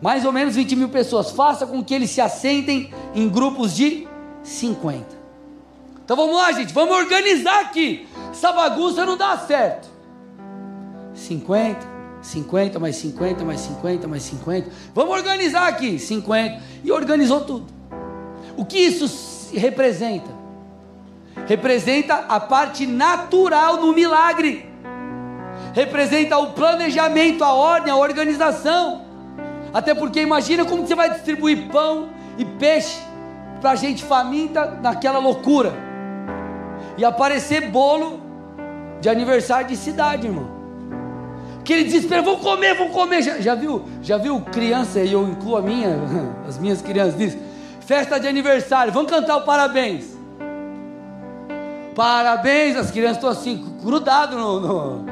[0.01, 4.07] mais ou menos 20 mil pessoas, faça com que eles se assentem em grupos de
[4.43, 5.17] 50.
[6.03, 8.07] Então vamos lá, gente, vamos organizar aqui.
[8.31, 9.89] Essa bagunça não dá certo.
[11.13, 11.85] 50,
[12.21, 14.69] 50, mais 50, mais 50, mais 50.
[14.93, 16.61] Vamos organizar aqui, 50.
[16.83, 17.76] E organizou tudo.
[18.57, 20.31] O que isso representa?
[21.45, 24.67] Representa a parte natural do milagre.
[25.73, 29.05] Representa o planejamento, a ordem, a organização.
[29.71, 32.99] Até porque imagina como você vai distribuir pão e peixe
[33.61, 35.73] para gente faminta naquela loucura.
[36.97, 38.19] E aparecer bolo
[38.99, 40.57] de aniversário de cidade, irmão.
[41.59, 43.21] Aquele desespero, vou comer, vou comer.
[43.21, 43.83] Já, já, viu?
[44.01, 45.99] Já viu criança, e eu incluo a minha,
[46.47, 47.37] as minhas crianças diz,
[47.87, 50.17] festa de aniversário, vamos cantar o parabéns.
[51.95, 55.05] Parabéns, as crianças estão assim, grudadas no, no,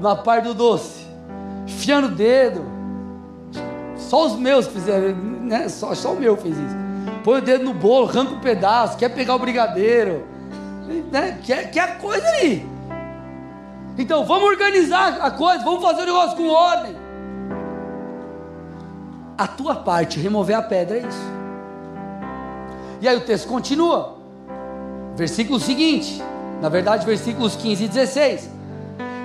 [0.00, 1.06] na parte do doce,
[1.68, 2.64] enfiando o dedo.
[3.94, 5.68] Só os meus fizeram, né?
[5.68, 6.76] Só, só o meu fez isso.
[7.22, 10.26] Põe o dedo no bolo, arranca um pedaço, quer pegar o brigadeiro,
[11.12, 11.38] né?
[11.44, 12.66] quer, quer a coisa ali.
[13.98, 16.96] Então vamos organizar a coisa, vamos fazer o negócio com ordem.
[19.36, 21.35] A tua parte, remover a pedra, é isso.
[23.00, 24.16] E aí o texto continua.
[25.16, 26.22] Versículo seguinte,
[26.60, 28.50] na verdade, versículos 15 e 16.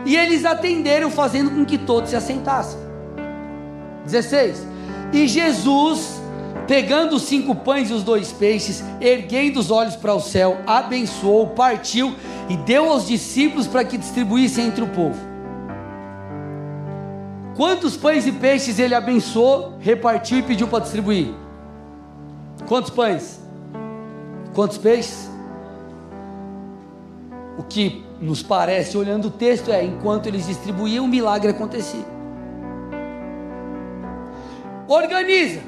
[0.05, 2.79] E eles atenderam, fazendo com que todos se assentassem.
[4.05, 4.65] 16.
[5.13, 6.21] E Jesus,
[6.67, 11.47] pegando os cinco pães e os dois peixes, erguendo os olhos para o céu, abençoou,
[11.47, 12.15] partiu
[12.49, 15.19] e deu aos discípulos para que distribuíssem entre o povo.
[17.55, 21.34] Quantos pães e peixes ele abençoou, repartiu e pediu para distribuir?
[22.65, 23.40] Quantos pães?
[24.53, 25.29] Quantos peixes?
[27.57, 32.05] O que nos parece, olhando o texto, é: enquanto eles distribuíam, um milagre acontecia.
[34.87, 35.61] Organiza,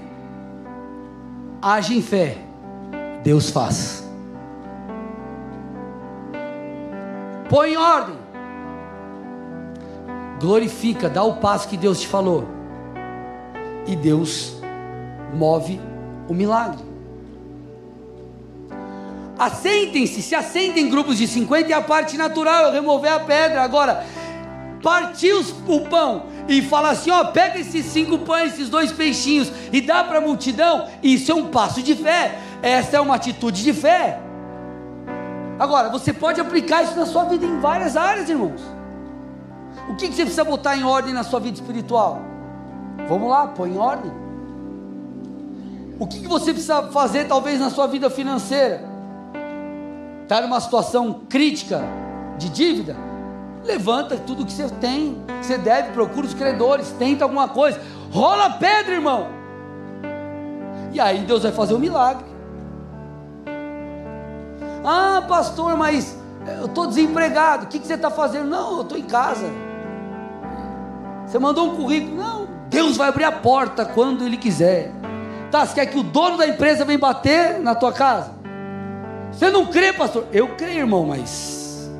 [1.61, 2.37] age em fé,
[3.23, 4.03] Deus faz.
[7.49, 8.15] Põe em ordem,
[10.41, 12.45] glorifica, dá o passo que Deus te falou,
[13.87, 14.57] e Deus
[15.33, 15.79] move
[16.27, 16.92] o milagre.
[19.43, 23.61] Assentem-se, se assentem em grupos de 50 é a parte natural, é remover a pedra.
[23.61, 24.05] Agora,
[24.81, 29.81] partir o pão e falar assim: ó, pega esses cinco pães, esses dois peixinhos e
[29.81, 33.73] dá para a multidão, isso é um passo de fé, essa é uma atitude de
[33.73, 34.17] fé.
[35.59, 38.61] Agora, você pode aplicar isso na sua vida em várias áreas, irmãos.
[39.89, 42.21] O que, que você precisa botar em ordem na sua vida espiritual?
[43.09, 44.11] Vamos lá, põe em ordem.
[45.99, 48.92] O que, que você precisa fazer, talvez, na sua vida financeira?
[50.23, 51.81] Está numa situação crítica
[52.37, 52.95] de dívida,
[53.63, 57.79] levanta tudo que você tem, que você deve, procura os credores, tenta alguma coisa,
[58.11, 59.27] rola pedra, irmão.
[60.91, 62.25] E aí Deus vai fazer um milagre.
[64.85, 66.17] Ah, pastor, mas
[66.59, 67.65] eu estou desempregado.
[67.65, 68.49] O que, que você está fazendo?
[68.49, 69.49] Não, eu estou em casa.
[71.25, 72.15] Você mandou um currículo?
[72.15, 74.91] Não, Deus vai abrir a porta quando Ele quiser.
[75.49, 78.42] Tá, você quer que o dono da empresa venha bater na tua casa?
[79.33, 80.27] Você não crê, pastor?
[80.31, 81.91] Eu creio, irmão, mas.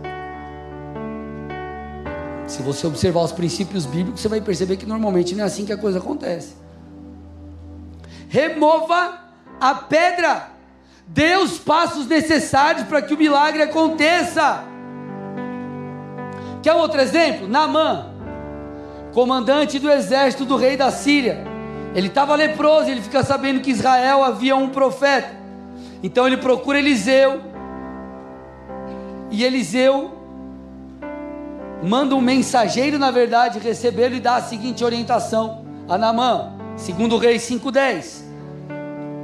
[2.48, 5.74] Se você observar os princípios bíblicos, você vai perceber que normalmente não é assim que
[5.74, 6.56] a coisa acontece.
[8.30, 9.20] Remova
[9.60, 10.50] a pedra.
[11.08, 14.64] Dê os passos necessários para que o milagre aconteça.
[16.62, 17.48] Quer outro exemplo?
[17.48, 18.08] Namã,
[19.14, 21.44] comandante do exército do rei da Síria.
[21.94, 25.43] Ele estava leproso, ele fica sabendo que Israel havia um profeta.
[26.04, 27.42] Então ele procura Eliseu.
[29.32, 30.12] E Eliseu
[31.82, 37.18] manda um mensageiro, na verdade, recebê-lo e dá a seguinte orientação a Naamã, segundo o
[37.18, 38.24] rei 5:10.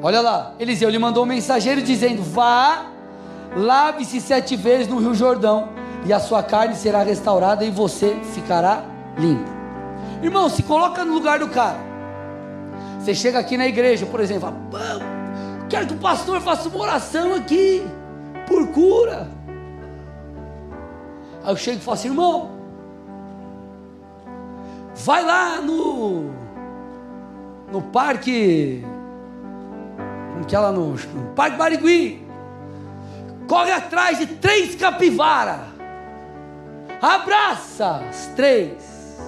[0.01, 2.85] Olha lá, Eliseu lhe mandou um mensageiro dizendo: Vá,
[3.55, 5.69] lave-se sete vezes no Rio Jordão,
[6.05, 8.83] e a sua carne será restaurada e você ficará
[9.17, 9.49] limpo.
[10.23, 11.77] Irmão, se coloca no lugar do cara.
[12.99, 15.18] Você chega aqui na igreja, por exemplo, fala,
[15.69, 17.83] Quero que o pastor faça uma oração aqui,
[18.47, 19.27] por cura.
[21.43, 22.51] Aí eu chego e falo assim, irmão,
[24.95, 26.39] vai lá no
[27.71, 28.83] no parque,
[30.33, 32.25] como que é lá no, no Parque Barigui,
[33.47, 35.61] corre atrás de três capivaras,
[37.01, 39.19] abraça as três,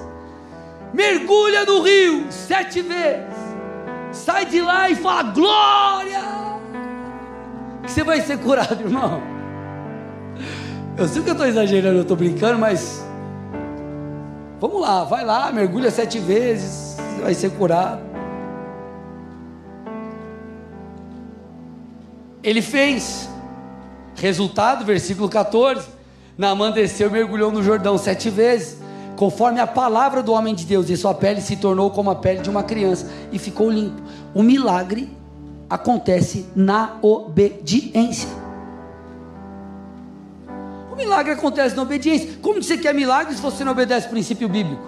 [0.93, 3.30] mergulha no rio sete vezes,
[4.11, 6.21] sai de lá e fala glória,
[7.83, 9.21] que você vai ser curado, irmão.
[10.97, 13.03] Eu sei que eu estou exagerando, eu estou brincando, mas
[14.59, 18.01] vamos lá, vai lá, mergulha sete vezes, você vai ser curado.
[22.43, 23.29] Ele fez.
[24.15, 25.87] Resultado, versículo 14.
[26.37, 28.80] Naamã desceu e mergulhou no Jordão sete vezes
[29.21, 32.39] conforme a palavra do homem de Deus, e sua pele se tornou como a pele
[32.39, 34.01] de uma criança e ficou limpo.
[34.33, 35.15] O milagre
[35.69, 38.27] acontece na obediência.
[40.91, 42.31] O milagre acontece na obediência.
[42.41, 44.81] Como você quer milagre se você não obedece o princípio bíblico?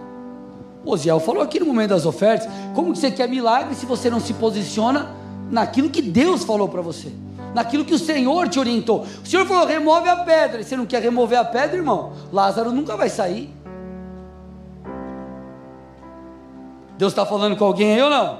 [0.83, 2.49] Osiel falou aqui no momento das ofertas.
[2.73, 5.11] Como você quer milagre se você não se posiciona
[5.51, 7.11] naquilo que Deus falou para você?
[7.53, 9.05] Naquilo que o Senhor te orientou.
[9.23, 10.61] O Senhor falou: remove a pedra.
[10.61, 12.13] E você não quer remover a pedra, irmão?
[12.31, 13.61] Lázaro nunca vai sair.
[16.97, 18.39] Deus está falando com alguém aí ou não?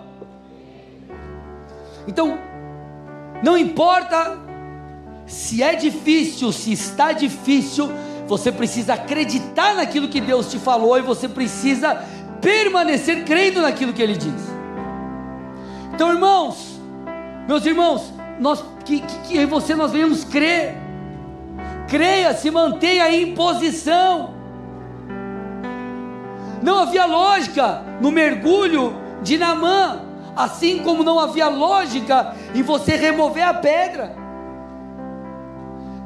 [2.08, 2.38] Então,
[3.44, 4.38] não importa
[5.26, 7.92] se é difícil, se está difícil,
[8.28, 12.04] você precisa acreditar naquilo que Deus te falou e você precisa
[12.42, 14.54] permanecer crendo naquilo que Ele diz.
[15.94, 16.80] Então, irmãos,
[17.48, 20.76] meus irmãos, nós, que, que, que em você nós venhamos crer,
[21.88, 24.34] creia, se mantenha em posição.
[26.64, 30.00] Não havia lógica no mergulho de Namã,
[30.34, 34.16] assim como não havia lógica em você remover a pedra,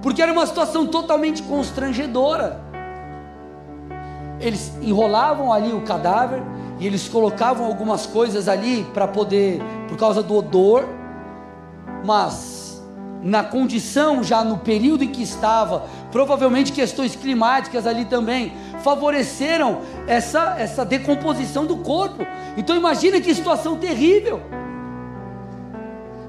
[0.01, 2.59] porque era uma situação totalmente constrangedora.
[4.39, 6.41] Eles enrolavam ali o cadáver
[6.79, 10.85] e eles colocavam algumas coisas ali para poder, por causa do odor,
[12.03, 12.83] mas
[13.21, 18.53] na condição já no período em que estava, provavelmente questões climáticas ali também
[18.83, 22.25] favoreceram essa, essa decomposição do corpo.
[22.55, 24.41] Então imagina que situação terrível.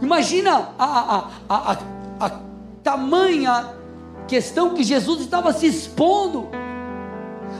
[0.00, 0.84] Imagina a,
[1.16, 1.78] a, a,
[2.20, 2.30] a,
[2.82, 3.74] tamanha
[4.26, 6.48] questão que Jesus estava se expondo.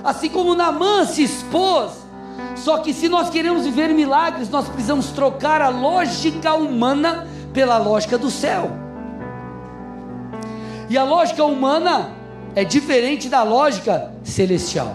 [0.05, 1.93] Assim como Namã se expôs.
[2.55, 8.17] Só que se nós queremos viver milagres, nós precisamos trocar a lógica humana pela lógica
[8.17, 8.88] do céu.
[10.89, 12.11] E a lógica humana
[12.55, 14.95] é diferente da lógica celestial.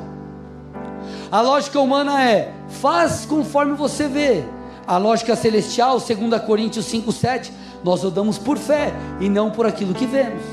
[1.32, 4.44] A lógica humana é faz conforme você vê.
[4.86, 7.52] A lógica celestial, 2 Coríntios 5:7,
[7.84, 10.44] nós andamos por fé e não por aquilo que vemos.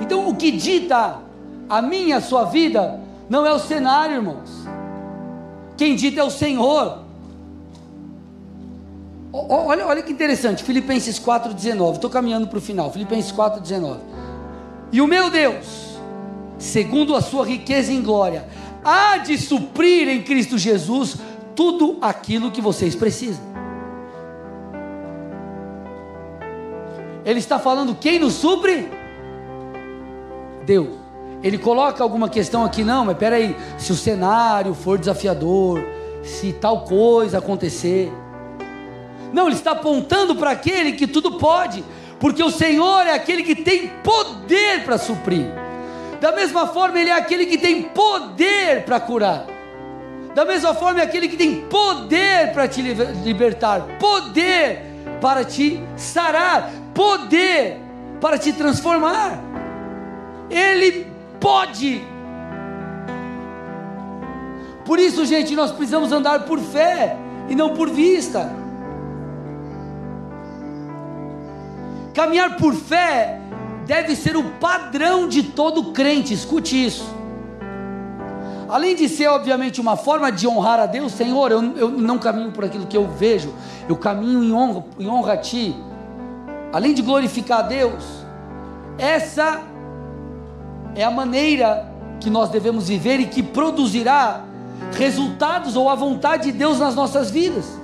[0.00, 1.18] Então, o que dita
[1.68, 4.66] a minha, a sua vida, não é o cenário, irmãos.
[5.76, 7.07] Quem dita é o Senhor.
[9.32, 11.94] Olha, olha que interessante, Filipenses 4,19.
[11.94, 12.90] Estou caminhando para o final.
[12.90, 13.98] Filipenses 4,19.
[14.90, 15.98] E o meu Deus,
[16.58, 18.46] segundo a sua riqueza em glória,
[18.82, 21.16] há de suprir em Cristo Jesus
[21.54, 23.44] tudo aquilo que vocês precisam.
[27.24, 28.88] Ele está falando quem nos supre?
[30.64, 30.88] Deus.
[31.42, 35.84] Ele coloca alguma questão aqui, não, mas peraí, se o cenário for desafiador,
[36.22, 38.10] se tal coisa acontecer.
[39.32, 41.84] Não, ele está apontando para aquele que tudo pode,
[42.18, 45.46] porque o Senhor é aquele que tem poder para suprir.
[46.20, 49.46] Da mesma forma, Ele é aquele que tem poder para curar.
[50.34, 54.82] Da mesma forma, é aquele que tem poder para te libertar, poder
[55.20, 57.78] para te sarar, poder
[58.20, 59.38] para te transformar.
[60.50, 61.06] Ele
[61.40, 62.02] pode.
[64.84, 67.16] Por isso, gente, nós precisamos andar por fé
[67.48, 68.50] e não por vista.
[72.18, 73.38] Caminhar por fé
[73.86, 77.08] deve ser o padrão de todo crente, escute isso.
[78.68, 82.50] Além de ser, obviamente, uma forma de honrar a Deus, Senhor, eu, eu não caminho
[82.50, 83.54] por aquilo que eu vejo,
[83.88, 85.76] eu caminho em honra, em honra a Ti.
[86.72, 88.02] Além de glorificar a Deus,
[88.98, 89.62] essa
[90.96, 91.88] é a maneira
[92.18, 94.42] que nós devemos viver e que produzirá
[94.90, 97.78] resultados ou a vontade de Deus nas nossas vidas.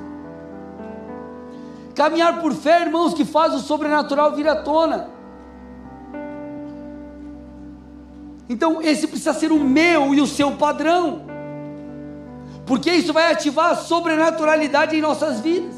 [1.95, 5.09] Caminhar por fé, irmãos, que faz o sobrenatural vir à tona.
[8.49, 11.23] Então, esse precisa ser o meu e o seu padrão,
[12.67, 15.75] porque isso vai ativar a sobrenaturalidade em nossas vidas.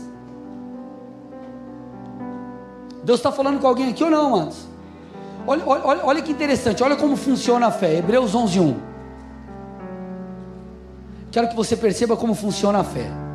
[3.05, 4.67] Deus está falando com alguém aqui ou não, amados?
[5.47, 7.99] Olha, olha, olha que interessante, olha como funciona a fé.
[7.99, 8.77] Hebreus 11, 1.
[11.31, 13.26] Quero que você perceba como funciona a fé.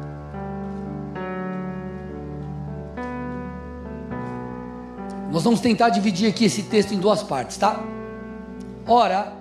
[5.32, 7.80] Nós vamos tentar dividir aqui esse texto em duas partes, tá?
[8.86, 9.32] Ora,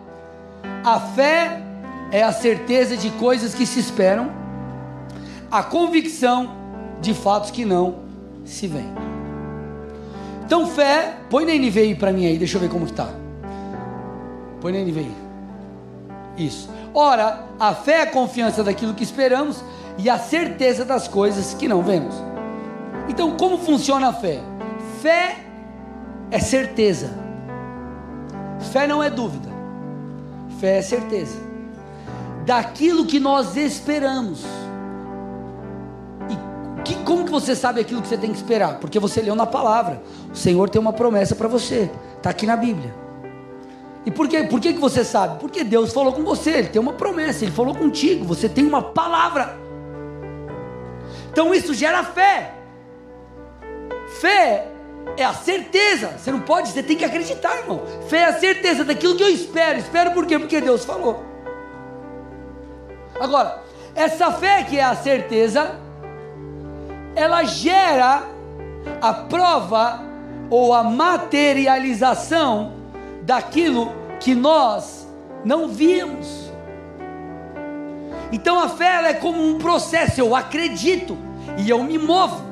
[0.84, 1.60] a fé
[2.12, 4.30] é a certeza de coisas que se esperam,
[5.50, 6.50] a convicção
[7.00, 7.96] de fatos que não
[8.44, 8.92] se veem.
[10.46, 13.08] Então, fé, põe na NVI para mim aí, deixa eu ver como está.
[14.60, 15.10] Põe na NVI.
[16.36, 16.70] Isso.
[16.94, 19.62] Ora, a fé é a confiança daquilo que esperamos
[19.98, 22.14] e a certeza das coisas que não vemos.
[23.08, 24.40] Então, como funciona a fé?
[25.00, 25.49] Fé
[26.30, 27.10] é certeza.
[28.72, 29.48] Fé não é dúvida.
[30.60, 31.38] Fé é certeza.
[32.44, 34.44] Daquilo que nós esperamos.
[36.28, 38.78] E que, como que você sabe aquilo que você tem que esperar?
[38.78, 40.02] Porque você leu na palavra.
[40.32, 41.90] O Senhor tem uma promessa para você.
[42.16, 42.94] Está aqui na Bíblia.
[44.04, 44.44] E por, quê?
[44.44, 45.38] por que, que você sabe?
[45.40, 48.80] Porque Deus falou com você, Ele tem uma promessa, Ele falou contigo, você tem uma
[48.80, 49.58] palavra.
[51.30, 52.54] Então isso gera fé.
[54.20, 54.68] Fé
[55.16, 56.18] é a certeza.
[56.18, 57.82] Você não pode, você tem que acreditar, irmão.
[58.08, 59.78] Fé é a certeza daquilo que eu espero.
[59.78, 60.38] Espero por quê?
[60.38, 61.24] Porque Deus falou.
[63.20, 63.62] Agora,
[63.94, 65.78] essa fé que é a certeza,
[67.14, 68.22] ela gera
[69.00, 70.00] a prova
[70.48, 72.72] ou a materialização
[73.22, 75.06] daquilo que nós
[75.44, 76.50] não vimos.
[78.32, 81.16] Então a fé é como um processo, eu acredito
[81.58, 82.48] e eu me movo.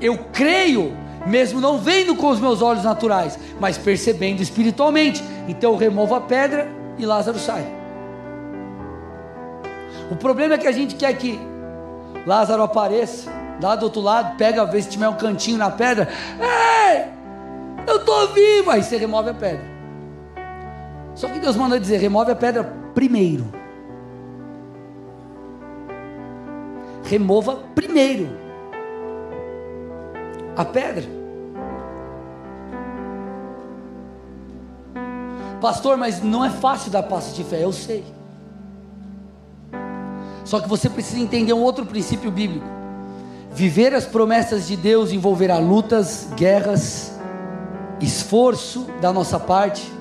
[0.00, 0.96] Eu creio
[1.26, 5.22] mesmo não vendo com os meus olhos naturais, mas percebendo espiritualmente.
[5.48, 6.68] Então eu removo a pedra
[6.98, 7.66] e Lázaro sai.
[10.10, 11.40] O problema é que a gente quer que
[12.26, 16.08] Lázaro apareça lá do outro lado, pega, vê se tiver um cantinho na pedra.
[16.40, 17.04] Ei,
[17.86, 18.70] eu estou vivo!
[18.70, 19.64] Aí você remove a pedra.
[21.14, 22.64] Só que Deus mandou dizer: remove a pedra
[22.94, 23.44] primeiro.
[27.04, 28.41] Remova primeiro
[30.56, 31.04] a pedra.
[35.60, 38.04] Pastor, mas não é fácil dar passos de fé, eu sei.
[40.44, 42.66] Só que você precisa entender um outro princípio bíblico.
[43.52, 47.12] Viver as promessas de Deus envolverá lutas, guerras,
[48.00, 49.92] esforço da nossa parte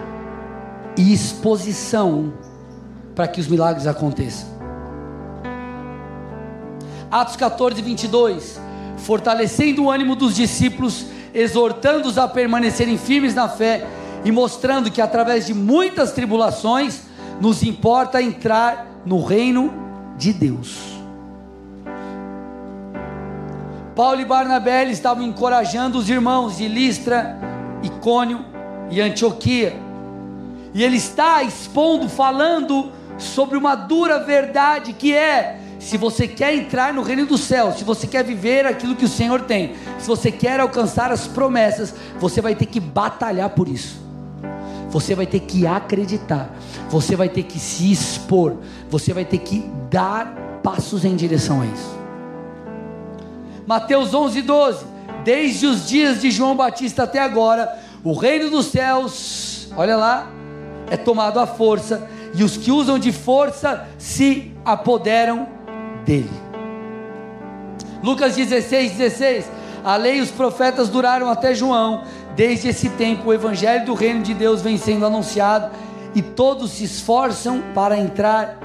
[0.97, 2.34] e exposição
[3.14, 4.49] para que os milagres aconteçam.
[7.12, 8.71] Atos 14, 22.
[9.04, 13.86] Fortalecendo o ânimo dos discípulos, exortando-os a permanecerem firmes na fé
[14.24, 17.02] e mostrando que através de muitas tribulações
[17.39, 19.74] nos importa entrar no reino
[20.18, 20.78] de Deus.
[23.95, 27.38] Paulo e Barnabé estavam encorajando os irmãos de Listra,
[27.84, 28.45] Icônio
[28.89, 29.76] e Antioquia.
[30.74, 36.94] E ele está expondo, falando sobre uma dura verdade que é: se você quer entrar
[36.94, 40.32] no reino dos céus, se você quer viver aquilo que o Senhor tem, se você
[40.32, 44.00] quer alcançar as promessas, você vai ter que batalhar por isso.
[44.92, 46.56] Você vai ter que acreditar,
[46.88, 48.58] você vai ter que se expor,
[48.92, 52.00] você vai ter que dar passos em direção a isso.
[53.66, 54.86] Mateus 11, 12.
[55.24, 60.32] Desde os dias de João Batista até agora, o reino dos céus, olha lá,
[60.92, 65.60] é tomado à força, e os que usam de força se apoderam
[66.12, 66.30] dele.
[68.03, 69.49] Lucas 16, 16.
[69.84, 72.03] A lei e os profetas duraram até João.
[72.36, 75.72] Desde esse tempo, o evangelho do reino de Deus vem sendo anunciado
[76.14, 78.57] e todos se esforçam para entrar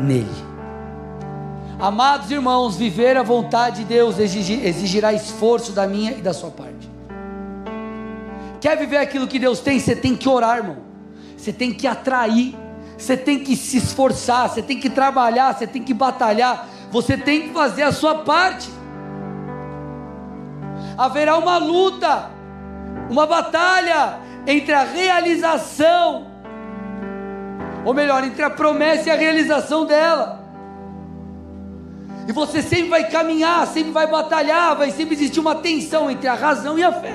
[0.00, 0.50] nele.
[1.78, 6.90] Amados irmãos, viver a vontade de Deus exigirá esforço da minha e da sua parte.
[8.60, 9.78] Quer viver aquilo que Deus tem?
[9.80, 10.76] Você tem que orar, irmão.
[11.36, 12.54] Você tem que atrair.
[12.98, 14.50] Você tem que se esforçar.
[14.50, 15.54] Você tem que trabalhar.
[15.54, 16.68] Você tem que batalhar.
[16.90, 18.70] Você tem que fazer a sua parte.
[20.98, 22.30] Haverá uma luta,
[23.08, 26.26] uma batalha entre a realização,
[27.84, 30.40] ou melhor, entre a promessa e a realização dela.
[32.26, 36.34] E você sempre vai caminhar, sempre vai batalhar, vai sempre existir uma tensão entre a
[36.34, 37.14] razão e a fé.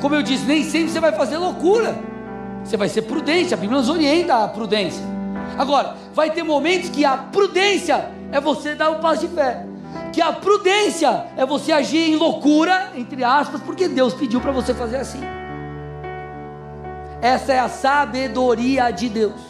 [0.00, 1.96] Como eu disse, nem sempre você vai fazer loucura.
[2.62, 5.13] Você vai ser prudente, a Bíblia nos orienta a prudência.
[5.58, 9.64] Agora, vai ter momentos que a prudência é você dar o um passo de fé.
[10.12, 14.72] Que a prudência é você agir em loucura, entre aspas, porque Deus pediu para você
[14.74, 15.20] fazer assim.
[17.20, 19.40] Essa é a sabedoria de Deus.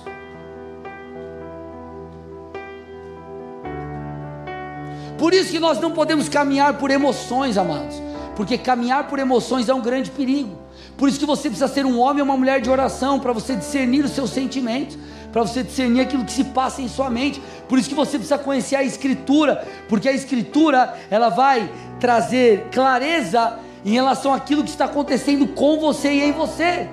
[5.18, 8.00] Por isso que nós não podemos caminhar por emoções, amados,
[8.36, 10.63] porque caminhar por emoções é um grande perigo.
[10.96, 13.56] Por isso que você precisa ser um homem ou uma mulher de oração para você
[13.56, 14.96] discernir os seus sentimentos,
[15.32, 17.42] para você discernir aquilo que se passa em sua mente.
[17.68, 21.68] Por isso que você precisa conhecer a escritura, porque a escritura, ela vai
[21.98, 26.88] trazer clareza em relação àquilo que está acontecendo com você e em você.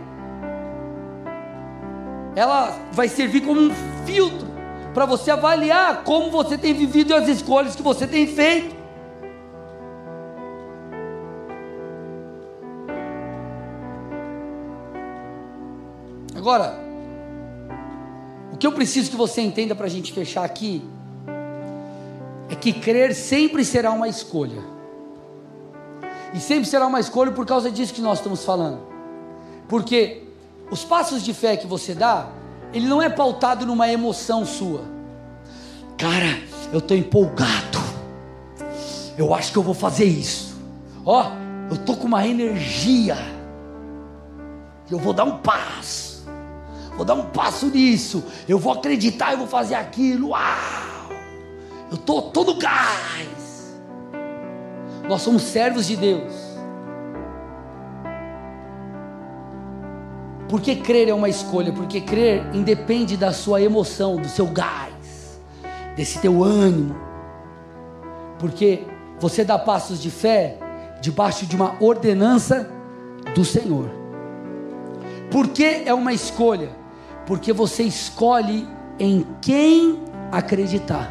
[2.35, 3.71] Ela vai servir como um
[4.05, 4.49] filtro
[4.93, 8.80] para você avaliar como você tem vivido e as escolhas que você tem feito.
[16.41, 16.73] Agora,
[18.51, 20.83] o que eu preciso que você entenda para a gente fechar aqui
[22.49, 24.59] é que crer sempre será uma escolha.
[26.33, 28.79] E sempre será uma escolha por causa disso que nós estamos falando.
[29.67, 30.23] Porque
[30.71, 32.29] os passos de fé que você dá,
[32.73, 34.81] ele não é pautado numa emoção sua.
[35.95, 36.41] Cara,
[36.73, 37.77] eu estou empolgado.
[39.15, 40.57] Eu acho que eu vou fazer isso.
[41.05, 41.23] Ó,
[41.69, 43.15] eu estou com uma energia.
[44.89, 46.10] Eu vou dar um passo.
[46.95, 48.23] Vou dar um passo nisso.
[48.47, 50.29] Eu vou acreditar, eu vou fazer aquilo.
[50.29, 51.09] Uau!
[51.89, 53.79] Eu estou todo gás.
[55.07, 56.51] Nós somos servos de Deus.
[60.47, 65.39] Porque crer é uma escolha, porque crer independe da sua emoção, do seu gás,
[65.95, 66.95] desse teu ânimo.
[68.37, 68.85] Porque
[69.17, 70.57] você dá passos de fé
[71.01, 72.69] debaixo de uma ordenança
[73.33, 73.89] do Senhor.
[75.31, 76.80] Por que é uma escolha?
[77.25, 78.67] Porque você escolhe
[78.99, 79.99] em quem
[80.31, 81.09] acreditar.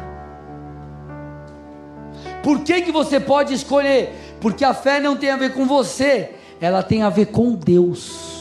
[2.43, 4.37] Por que, que você pode escolher?
[4.39, 8.31] Porque a fé não tem a ver com você, ela tem a ver com Deus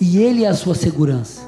[0.00, 1.42] e Ele é a sua segurança.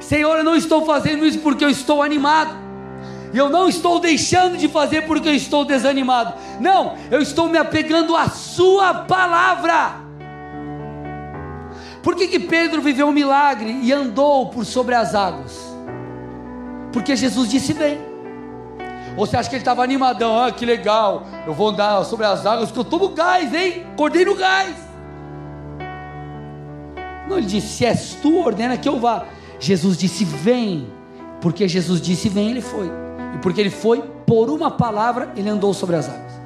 [0.00, 2.62] Senhor, eu não estou fazendo isso porque eu estou animado.
[3.32, 6.34] Eu não estou deixando de fazer porque eu estou desanimado.
[6.60, 10.01] Não, eu estou me apegando à Sua palavra.
[12.02, 15.72] Por que, que Pedro viveu um milagre e andou por sobre as águas?
[16.92, 17.98] Porque Jesus disse: Vem.
[19.16, 20.42] Ou você acha que ele estava animadão?
[20.42, 23.84] Ah, que legal, eu vou andar sobre as águas porque eu no gás, hein?
[23.92, 24.74] Acordei no gás.
[27.28, 29.26] Não, ele disse: Se és tu, ordena que eu vá.
[29.60, 30.88] Jesus disse: Vem.
[31.40, 32.90] Porque Jesus disse: Vem, ele foi.
[33.34, 36.41] E porque ele foi, por uma palavra, ele andou sobre as águas.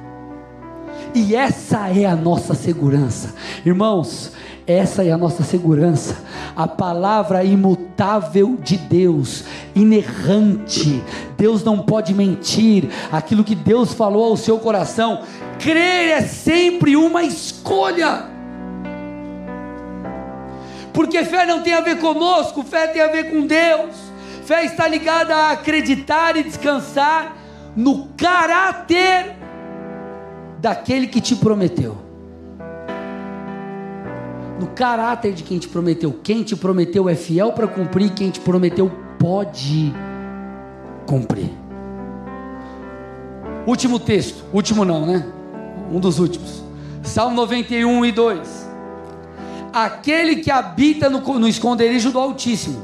[1.17, 3.33] E essa é a nossa segurança.
[3.65, 4.31] Irmãos,
[4.67, 6.23] essa é a nossa segurança.
[6.55, 9.43] A palavra imutável de Deus,
[9.73, 11.03] inerrante.
[11.35, 12.87] Deus não pode mentir.
[13.11, 15.23] Aquilo que Deus falou ao seu coração,
[15.57, 18.27] crer é sempre uma escolha.
[20.93, 23.95] Porque fé não tem a ver conosco, fé tem a ver com Deus.
[24.45, 27.35] Fé está ligada a acreditar e descansar
[27.75, 29.36] no caráter
[30.59, 32.07] daquele que te prometeu
[34.59, 36.19] no caráter de quem te prometeu.
[36.23, 39.93] Quem te prometeu é fiel para cumprir, quem te prometeu pode
[41.05, 41.51] cumprir.
[43.65, 45.25] Último texto, último não, né?
[45.91, 46.63] Um dos últimos.
[47.03, 48.67] Salmo 91 e 2.
[49.71, 52.81] Aquele que habita no, no esconderijo do Altíssimo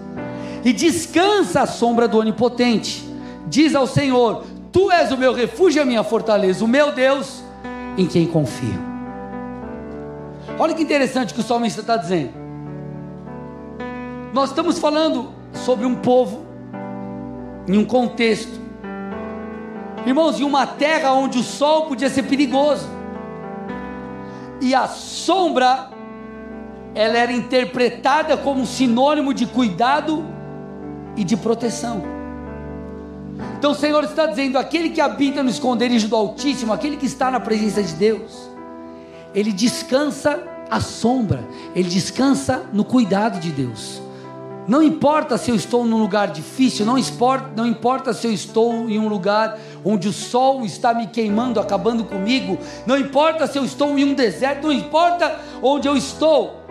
[0.64, 3.04] e descansa à sombra do Onipotente,
[3.48, 7.43] diz ao Senhor: Tu és o meu refúgio e a minha fortaleza, o meu Deus
[7.98, 8.80] em quem confio.
[10.60, 12.34] Olha que interessante que o salmista está dizendo.
[14.34, 16.46] Nós estamos falando sobre um povo,
[17.68, 18.60] em um contexto,
[20.06, 22.90] irmãos, em uma terra onde o sol podia ser perigoso,
[24.60, 25.90] e a sombra,
[26.96, 30.26] ela era interpretada como sinônimo de cuidado
[31.16, 32.13] e de proteção.
[33.58, 37.32] Então o Senhor está dizendo: aquele que habita no esconderijo do Altíssimo, aquele que está
[37.32, 38.50] na presença de Deus,
[39.34, 44.02] ele descansa à sombra, ele descansa no cuidado de Deus.
[44.66, 48.90] Não importa se eu estou num lugar difícil, não importa, não importa se eu estou
[48.90, 53.66] em um lugar onde o sol está me queimando, acabando comigo, não importa se eu
[53.66, 56.62] estou em um deserto, não importa onde eu estou,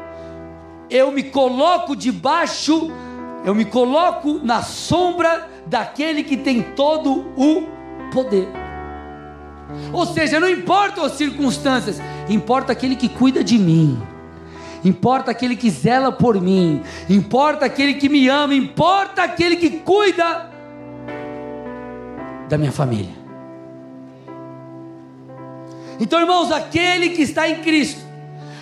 [0.89, 2.91] eu me coloco debaixo,
[3.45, 7.67] eu me coloco na sombra daquele que tem todo o
[8.13, 8.49] poder.
[9.93, 14.01] Ou seja, não importa as circunstâncias, importa aquele que cuida de mim,
[14.85, 20.51] importa aquele que zela por mim, importa aquele que me ama, importa aquele que cuida
[22.49, 23.23] da minha família.
[25.99, 28.01] Então, irmãos, aquele que está em Cristo,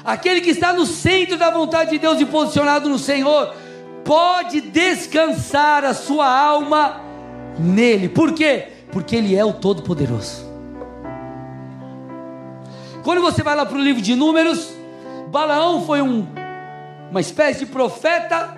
[0.04, 3.54] aquele que está no centro da vontade de Deus e posicionado no Senhor,
[4.10, 7.00] pode descansar a sua alma
[7.56, 8.08] nele.
[8.08, 8.66] Por quê?
[8.90, 10.44] Porque Ele é o Todo-Poderoso.
[13.04, 14.72] Quando você vai lá para o livro de Números,
[15.28, 16.26] Balaão foi um,
[17.08, 18.52] uma espécie de profeta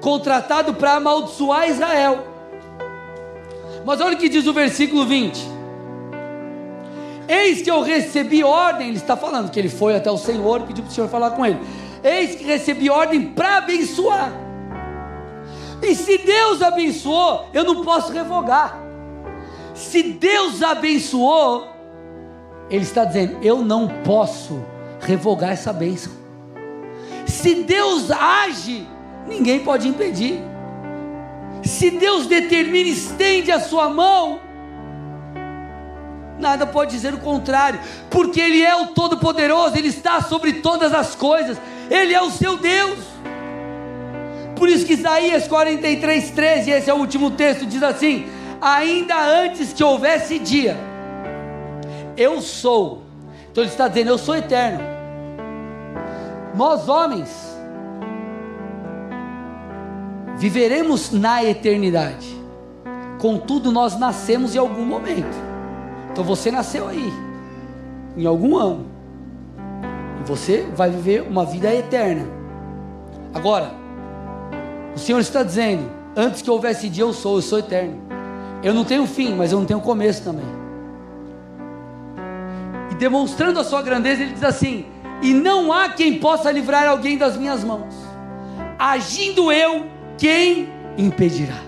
[0.00, 2.26] contratado para amaldiçoar Israel.
[3.84, 5.38] Mas olha o que diz o versículo 20:
[7.28, 10.64] Eis que eu recebi ordem, ele está falando que ele foi até o Senhor e
[10.64, 11.60] pediu para o Senhor falar com ele.
[12.02, 14.43] Eis que recebi ordem para abençoar.
[15.84, 18.82] E se Deus abençoou, eu não posso revogar.
[19.74, 21.68] Se Deus abençoou,
[22.70, 24.64] ele está dizendo: eu não posso
[25.00, 26.12] revogar essa bênção.
[27.26, 28.86] Se Deus age,
[29.26, 30.40] ninguém pode impedir.
[31.62, 34.40] Se Deus determina, estende a sua mão,
[36.38, 37.80] nada pode dizer o contrário,
[38.10, 41.58] porque Ele é o Todo-Poderoso, Ele está sobre todas as coisas,
[41.90, 43.13] Ele é o seu Deus.
[44.56, 48.26] Por isso que Isaías 43, 13, esse é o último texto, diz assim:
[48.60, 50.76] Ainda antes que houvesse dia,
[52.16, 53.02] eu sou.
[53.50, 54.80] Então ele está dizendo: Eu sou eterno.
[56.54, 57.30] Nós, homens,
[60.36, 62.32] viveremos na eternidade.
[63.18, 65.36] Contudo, nós nascemos em algum momento.
[66.12, 67.12] Então você nasceu aí,
[68.16, 68.86] em algum ano.
[70.20, 72.24] E você vai viver uma vida eterna.
[73.32, 73.83] Agora,
[74.94, 78.02] o Senhor está dizendo: antes que houvesse dia, eu sou, eu sou eterno.
[78.62, 80.64] Eu não tenho fim, mas eu não tenho começo também
[82.94, 84.86] e demonstrando a sua grandeza, ele diz assim:
[85.20, 87.92] E não há quem possa livrar alguém das minhas mãos,
[88.78, 89.86] agindo eu,
[90.16, 91.60] quem impedirá?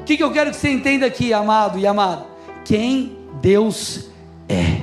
[0.00, 2.26] O que, que eu quero que você entenda aqui, amado e amada?
[2.64, 4.10] Quem Deus
[4.48, 4.82] é,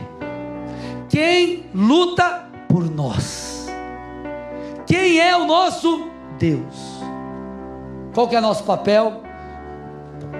[1.10, 3.68] quem luta por nós,
[4.88, 6.08] quem é o nosso
[6.38, 7.00] Deus.
[8.20, 9.22] Qual que é nosso papel?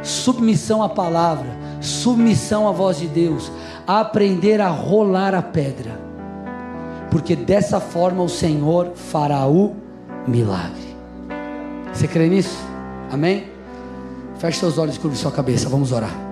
[0.04, 1.48] Submissão à palavra,
[1.80, 3.50] submissão à voz de Deus,
[3.88, 5.98] aprender a rolar a pedra,
[7.10, 9.78] porque dessa forma o Senhor fará o
[10.28, 10.94] milagre.
[11.94, 12.60] Você crê nisso?
[13.10, 13.50] Amém?
[14.40, 16.29] Feche seus olhos e curve sua cabeça, vamos orar.